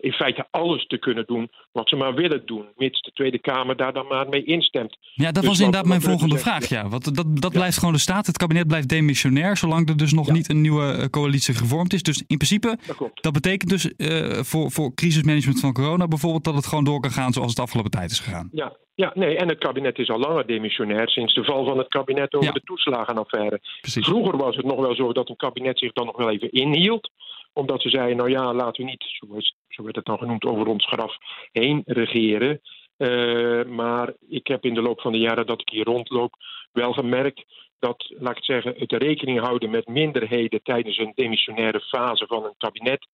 in 0.00 0.12
feite 0.12 0.46
alles 0.50 0.86
te 0.86 0.98
kunnen 0.98 1.24
doen 1.26 1.50
wat 1.72 1.88
ze 1.88 1.96
maar 1.96 2.14
willen 2.14 2.46
doen, 2.46 2.66
mits 2.76 3.00
de 3.00 3.10
Tweede 3.12 3.38
Kamer 3.38 3.76
daar 3.76 3.92
dan 3.92 4.06
maar 4.06 4.28
mee 4.28 4.44
instemt. 4.44 4.96
Ja, 5.14 5.24
dat 5.24 5.34
dus 5.34 5.46
was 5.46 5.58
inderdaad 5.58 5.86
mijn 5.86 6.00
volgende 6.00 6.38
vraag. 6.38 6.68
Ja. 6.68 6.88
Want 6.88 7.16
dat, 7.16 7.26
dat 7.40 7.52
blijft 7.52 7.78
gewoon 7.78 7.94
de 7.94 8.00
staat. 8.00 8.26
Het 8.26 8.36
kabinet 8.36 8.66
blijft 8.66 8.88
demissionair, 8.88 9.56
zolang 9.56 9.88
er 9.88 9.96
dus 9.96 10.12
nog 10.12 10.30
niet 10.32 10.50
een 10.50 10.60
nieuwe 10.60 10.92
eh, 10.92 11.04
coalitie 11.04 11.54
gevormd 11.54 11.92
is. 11.92 12.02
Dus 12.02 12.24
in 12.26 12.36
principe, 12.36 12.78
dat, 12.86 13.10
dat 13.14 13.32
betekent 13.32 13.70
dus 13.70 13.92
uh, 13.96 14.32
voor, 14.42 14.70
voor 14.70 14.94
crisismanagement 14.94 15.60
van 15.60 15.72
corona 15.72 16.08
bijvoorbeeld 16.08 16.44
dat 16.44 16.54
het 16.54 16.66
gewoon 16.66 16.84
door 16.84 17.00
kan 17.00 17.10
gaan 17.10 17.32
zoals 17.32 17.50
het 17.50 17.60
afgelopen 17.60 17.90
tijd 17.90 18.10
is 18.10 18.20
gegaan. 18.20 18.48
Ja, 18.52 18.76
ja, 18.94 19.12
nee, 19.14 19.36
en 19.36 19.48
het 19.48 19.58
kabinet 19.58 19.98
is 19.98 20.08
al 20.08 20.18
langer 20.18 20.46
demissionair 20.46 21.08
sinds 21.08 21.34
de 21.34 21.44
val 21.44 21.64
van 21.64 21.78
het 21.78 21.88
kabinet 21.88 22.34
over 22.34 22.52
de 22.52 22.62
toeslagenaffaire. 22.64 23.60
Precies. 23.80 24.06
Vroeger 24.06 24.36
was 24.36 24.56
het 24.56 24.64
nog 24.64 24.80
wel 24.80 24.94
zo 24.94 25.12
dat 25.12 25.28
een 25.28 25.36
kabinet 25.36 25.78
zich 25.78 25.92
dan 25.92 26.06
nog 26.06 26.16
wel 26.16 26.30
even 26.30 26.50
inhield 26.50 27.10
omdat 27.52 27.82
ze 27.82 27.88
zeiden, 27.88 28.16
nou 28.16 28.30
ja, 28.30 28.54
laten 28.54 28.84
we 28.84 28.90
niet, 28.90 29.04
zo, 29.68 29.82
werd 29.82 29.96
het 29.96 30.04
dan 30.04 30.18
genoemd, 30.18 30.44
over 30.44 30.66
ons 30.66 30.86
graf 30.86 31.16
heen 31.52 31.82
regeren. 31.86 32.60
Uh, 32.98 33.64
maar 33.64 34.12
ik 34.28 34.46
heb 34.46 34.64
in 34.64 34.74
de 34.74 34.82
loop 34.82 35.00
van 35.00 35.12
de 35.12 35.18
jaren 35.18 35.46
dat 35.46 35.60
ik 35.60 35.68
hier 35.68 35.84
rondloop 35.84 36.34
wel 36.72 36.92
gemerkt 36.92 37.44
dat, 37.80 38.12
laat 38.18 38.30
ik 38.30 38.36
het 38.36 38.44
zeggen, 38.44 38.74
het 38.76 38.92
rekening 38.92 39.40
houden 39.40 39.70
met 39.70 39.88
minderheden 39.88 40.62
tijdens 40.62 40.98
een 40.98 41.12
demissionaire 41.14 41.80
fase 41.80 42.26
van 42.26 42.44
een 42.44 42.54
kabinet, 42.58 43.06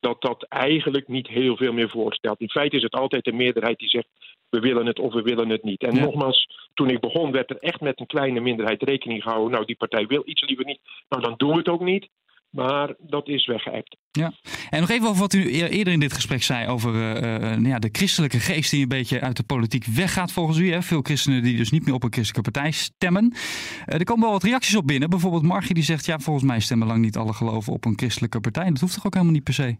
dat 0.00 0.20
dat 0.20 0.42
eigenlijk 0.48 1.08
niet 1.08 1.28
heel 1.28 1.56
veel 1.56 1.72
meer 1.72 1.88
voorstelt. 1.88 2.40
In 2.40 2.48
feite 2.48 2.76
is 2.76 2.82
het 2.82 2.94
altijd 2.94 3.24
de 3.24 3.32
meerderheid 3.32 3.78
die 3.78 3.88
zegt, 3.88 4.08
we 4.50 4.60
willen 4.60 4.86
het 4.86 4.98
of 4.98 5.12
we 5.12 5.22
willen 5.22 5.48
het 5.48 5.62
niet. 5.62 5.82
En 5.82 6.00
nogmaals, 6.00 6.68
toen 6.74 6.90
ik 6.90 7.00
begon 7.00 7.32
werd 7.32 7.50
er 7.50 7.56
echt 7.56 7.80
met 7.80 8.00
een 8.00 8.06
kleine 8.06 8.40
minderheid 8.40 8.82
rekening 8.82 9.22
gehouden. 9.22 9.52
Nou, 9.52 9.64
die 9.64 9.76
partij 9.76 10.06
wil 10.06 10.22
iets 10.24 10.42
liever 10.42 10.64
niet, 10.64 10.80
nou 11.08 11.22
dan 11.22 11.34
doen 11.36 11.50
we 11.50 11.56
het 11.56 11.68
ook 11.68 11.80
niet. 11.80 12.08
Maar 12.52 12.94
dat 12.98 13.28
is 13.28 13.46
weggeëpt. 13.46 13.96
Ja. 14.10 14.32
En 14.70 14.80
nog 14.80 14.90
even 14.90 15.08
over 15.08 15.20
wat 15.20 15.32
u 15.32 15.50
eerder 15.50 15.92
in 15.92 16.00
dit 16.00 16.12
gesprek 16.12 16.42
zei 16.42 16.68
over 16.68 16.94
uh, 16.94 17.40
nou 17.40 17.68
ja, 17.68 17.78
de 17.78 17.88
christelijke 17.92 18.38
geest 18.38 18.70
die 18.70 18.82
een 18.82 18.88
beetje 18.88 19.20
uit 19.20 19.36
de 19.36 19.44
politiek 19.44 19.84
weggaat 19.84 20.32
volgens 20.32 20.58
u. 20.58 20.72
Hè? 20.72 20.82
Veel 20.82 21.00
christenen 21.02 21.42
die 21.42 21.56
dus 21.56 21.70
niet 21.70 21.84
meer 21.84 21.94
op 21.94 22.02
een 22.02 22.12
christelijke 22.12 22.50
partij 22.50 22.70
stemmen. 22.70 23.32
Uh, 23.32 23.98
er 23.98 24.04
komen 24.04 24.22
wel 24.22 24.32
wat 24.32 24.42
reacties 24.42 24.76
op 24.76 24.86
binnen. 24.86 25.10
Bijvoorbeeld 25.10 25.42
Margie 25.42 25.74
die 25.74 25.82
zegt, 25.82 26.06
ja 26.06 26.18
volgens 26.18 26.44
mij 26.44 26.60
stemmen 26.60 26.86
lang 26.86 27.00
niet 27.00 27.16
alle 27.16 27.32
geloven 27.32 27.72
op 27.72 27.84
een 27.84 27.98
christelijke 27.98 28.40
partij. 28.40 28.68
Dat 28.68 28.80
hoeft 28.80 28.94
toch 28.94 29.06
ook 29.06 29.14
helemaal 29.14 29.34
niet 29.34 29.44
per 29.44 29.54
se? 29.54 29.76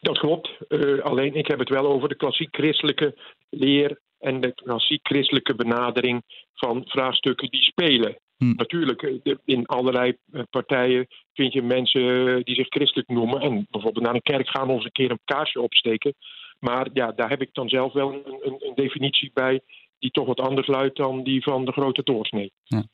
Dat 0.00 0.18
klopt. 0.18 0.50
Uh, 0.68 1.02
alleen 1.02 1.34
ik 1.34 1.46
heb 1.46 1.58
het 1.58 1.68
wel 1.68 1.86
over 1.86 2.08
de 2.08 2.16
klassiek 2.16 2.56
christelijke 2.56 3.18
leer 3.50 4.00
en 4.18 4.40
de 4.40 4.54
klassiek 4.54 5.06
christelijke 5.06 5.54
benadering 5.54 6.22
van 6.54 6.82
vraagstukken 6.84 7.50
die 7.50 7.62
spelen. 7.62 8.16
Hm. 8.42 8.52
Natuurlijk, 8.56 9.02
eh, 9.02 9.34
in 9.44 9.66
allerlei 9.66 10.16
eh, 10.32 10.42
partijen 10.50 11.06
vind 11.32 11.52
je 11.52 11.62
mensen 11.62 12.28
eh, 12.28 12.44
die 12.44 12.54
zich 12.54 12.66
christelijk 12.68 13.08
noemen 13.08 13.40
en 13.40 13.66
bijvoorbeeld 13.70 14.04
naar 14.04 14.14
een 14.14 14.22
kerk 14.22 14.48
gaan 14.48 14.70
of 14.70 14.84
een 14.84 14.92
keer 14.92 15.10
een 15.10 15.20
kaarsje 15.24 15.60
opsteken. 15.60 16.14
Maar 16.58 16.88
ja, 16.92 17.12
daar 17.12 17.28
heb 17.28 17.40
ik 17.40 17.48
dan 17.52 17.68
zelf 17.68 17.92
wel 17.92 18.12
een, 18.12 18.36
een, 18.40 18.56
een 18.58 18.74
definitie 18.74 19.30
bij 19.34 19.60
die 19.98 20.10
toch 20.10 20.26
wat 20.26 20.40
anders 20.40 20.66
luidt 20.66 20.96
dan 20.96 21.22
die 21.22 21.42
van 21.42 21.64
de 21.64 21.72
grote 21.72 22.02
doorsnee. 22.02 22.52
Ja. 22.62 22.84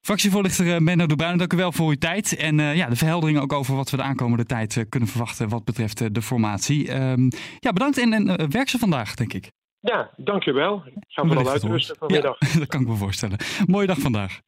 Fractievoorlichter 0.00 0.82
Menno 0.82 1.06
de 1.06 1.16
Bruin, 1.16 1.38
dank 1.38 1.52
u 1.52 1.56
wel 1.56 1.72
voor 1.72 1.88
uw 1.88 1.98
tijd. 1.98 2.36
En 2.36 2.58
uh, 2.58 2.76
ja, 2.76 2.88
de 2.88 2.96
verheldering 2.96 3.38
ook 3.38 3.52
over 3.52 3.76
wat 3.76 3.90
we 3.90 3.96
de 3.96 4.02
aankomende 4.02 4.44
tijd 4.44 4.76
uh, 4.76 4.84
kunnen 4.88 5.08
verwachten 5.08 5.48
wat 5.48 5.64
betreft 5.64 6.00
uh, 6.00 6.08
de 6.12 6.22
formatie. 6.22 6.88
Ehm, 6.88 7.30
ja, 7.60 7.72
bedankt 7.72 7.98
en, 7.98 8.12
en 8.12 8.50
werk 8.50 8.68
ze 8.68 8.78
vandaag, 8.78 9.14
denk 9.14 9.32
ik. 9.32 9.50
Ja, 9.80 10.10
dankjewel. 10.16 10.82
Ik 10.86 10.92
ga 11.08 11.26
vooral 11.26 11.50
uitrusten 11.50 11.96
vanmiddag. 11.96 12.36
Ja, 12.38 12.58
dat 12.58 12.68
kan 12.68 12.80
ik 12.80 12.86
me 12.86 12.94
voorstellen. 12.94 13.38
Mooie 13.66 13.86
dag 13.86 13.98
vandaag. 13.98 14.40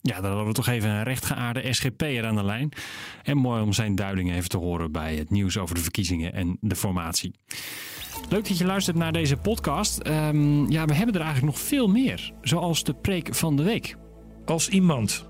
Ja, 0.00 0.20
dan 0.20 0.24
hadden 0.24 0.46
we 0.46 0.52
toch 0.52 0.66
even 0.66 0.90
een 0.90 1.02
rechtgeaarde 1.02 1.72
SGP'er 1.72 2.26
aan 2.26 2.36
de 2.36 2.44
lijn. 2.44 2.68
En 3.22 3.36
mooi 3.36 3.62
om 3.62 3.72
zijn 3.72 3.94
duiding 3.94 4.32
even 4.32 4.48
te 4.48 4.56
horen 4.56 4.92
bij 4.92 5.16
het 5.16 5.30
nieuws 5.30 5.58
over 5.58 5.74
de 5.74 5.80
verkiezingen 5.80 6.32
en 6.32 6.58
de 6.60 6.76
formatie. 6.76 7.34
Leuk 8.28 8.48
dat 8.48 8.58
je 8.58 8.64
luistert 8.64 8.96
naar 8.96 9.12
deze 9.12 9.36
podcast. 9.36 10.06
Um, 10.06 10.70
ja, 10.70 10.84
we 10.84 10.94
hebben 10.94 11.14
er 11.14 11.20
eigenlijk 11.20 11.52
nog 11.54 11.64
veel 11.64 11.88
meer. 11.88 12.32
Zoals 12.40 12.84
de 12.84 12.94
preek 12.94 13.34
van 13.34 13.56
de 13.56 13.62
week. 13.62 13.96
Als 14.44 14.68
iemand 14.68 15.28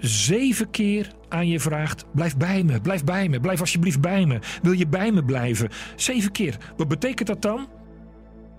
zeven 0.00 0.70
keer 0.70 1.12
aan 1.28 1.48
je 1.48 1.60
vraagt: 1.60 2.04
blijf 2.14 2.36
bij 2.36 2.62
me, 2.62 2.80
blijf 2.80 3.04
bij 3.04 3.28
me, 3.28 3.40
blijf 3.40 3.60
alsjeblieft 3.60 4.00
bij 4.00 4.26
me. 4.26 4.38
Wil 4.62 4.72
je 4.72 4.86
bij 4.86 5.12
me 5.12 5.24
blijven? 5.24 5.68
Zeven 5.96 6.32
keer. 6.32 6.56
Wat 6.76 6.88
betekent 6.88 7.28
dat 7.28 7.42
dan? 7.42 7.68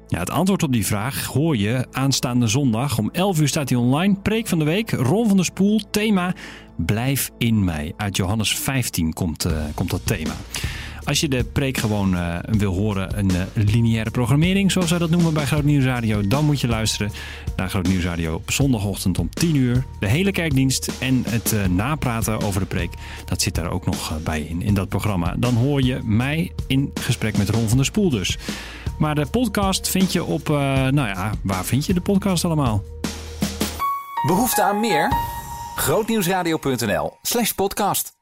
Ja, 0.08 0.20
het 0.20 0.30
antwoord 0.30 0.64
op 0.64 0.72
die 0.72 0.86
vraag 0.86 1.26
hoor 1.26 1.58
je 1.58 1.86
aanstaande 1.92 2.48
zondag. 2.48 2.98
Om 2.98 3.10
11 3.12 3.40
uur 3.40 3.48
staat 3.48 3.70
hij 3.70 3.78
online. 3.78 4.16
Preek 4.16 4.48
van 4.48 4.60
de 4.60 4.66
week, 4.66 4.92
Ron 4.92 5.28
van 5.28 5.36
der 5.36 5.46
Spoel. 5.46 5.82
Thema 5.92 6.34
Blijf 6.78 7.32
in 7.38 7.64
mij. 7.64 7.94
Uit 7.98 8.16
Johannes 8.16 8.58
15 8.58 9.14
komt, 9.14 9.46
uh, 9.46 9.64
komt 9.74 9.90
dat 9.90 10.02
thema. 10.04 10.34
Als 11.04 11.20
je 11.20 11.28
de 11.28 11.44
preek 11.44 11.78
gewoon 11.78 12.14
uh, 12.14 12.38
wil 12.48 12.74
horen, 12.74 13.20
een 13.20 13.32
uh, 13.32 13.42
lineaire 13.54 14.12
programmering, 14.12 14.72
zoals 14.72 14.90
wij 14.90 15.00
dat 15.00 15.10
noemen 15.10 15.34
bij 15.34 15.46
Groot 15.46 15.64
Nieuws 15.64 15.84
Radio, 15.84 16.28
dan 16.28 16.46
moet 16.46 16.62
je 16.62 16.68
luisteren 16.68 17.12
naar 17.56 17.70
Groot 17.70 17.88
Nieuws 17.88 18.04
Radio 18.04 18.34
op 18.34 18.52
zondagochtend 18.52 19.20
om 19.20 19.30
10 19.30 19.56
uur. 19.56 19.86
De 20.00 20.08
hele 20.08 20.32
kerkdienst 20.32 20.92
en 21.00 21.24
het 21.28 21.56
napraten 21.70 22.42
over 22.42 22.60
de 22.60 22.68
preek, 22.68 22.94
dat 23.26 23.42
zit 23.42 23.56
daar 23.56 23.72
ook 23.72 23.86
nog 23.86 24.24
bij 24.24 24.42
in, 24.42 24.62
in 24.62 24.74
dat 24.74 24.90
programma. 24.90 25.36
Dan 25.38 25.54
hoor 25.54 25.82
je 25.82 26.00
mij 26.04 26.52
in 26.68 26.92
gesprek 26.94 27.38
met 27.38 27.50
Ron 27.50 27.68
van 27.68 27.78
der 27.78 27.86
Spoel 27.86 28.10
dus. 28.10 28.38
Maar 28.98 29.16
de 29.16 29.26
podcast 29.26 29.90
vind 29.90 30.14
je 30.14 30.24
op, 30.24 30.50
uh, 30.50 30.58
nou 30.88 31.08
ja, 31.08 31.32
waar 31.44 31.66
vind 31.66 31.86
je 31.86 31.94
de 31.94 32.02
podcast 32.02 32.46
allemaal? 32.46 32.84
Behoefte 34.28 34.64
aan 34.64 34.80
meer? 34.80 35.12
Grootnieuwsradio.nl 35.76 37.18
slash 37.22 37.52
podcast. 37.52 38.15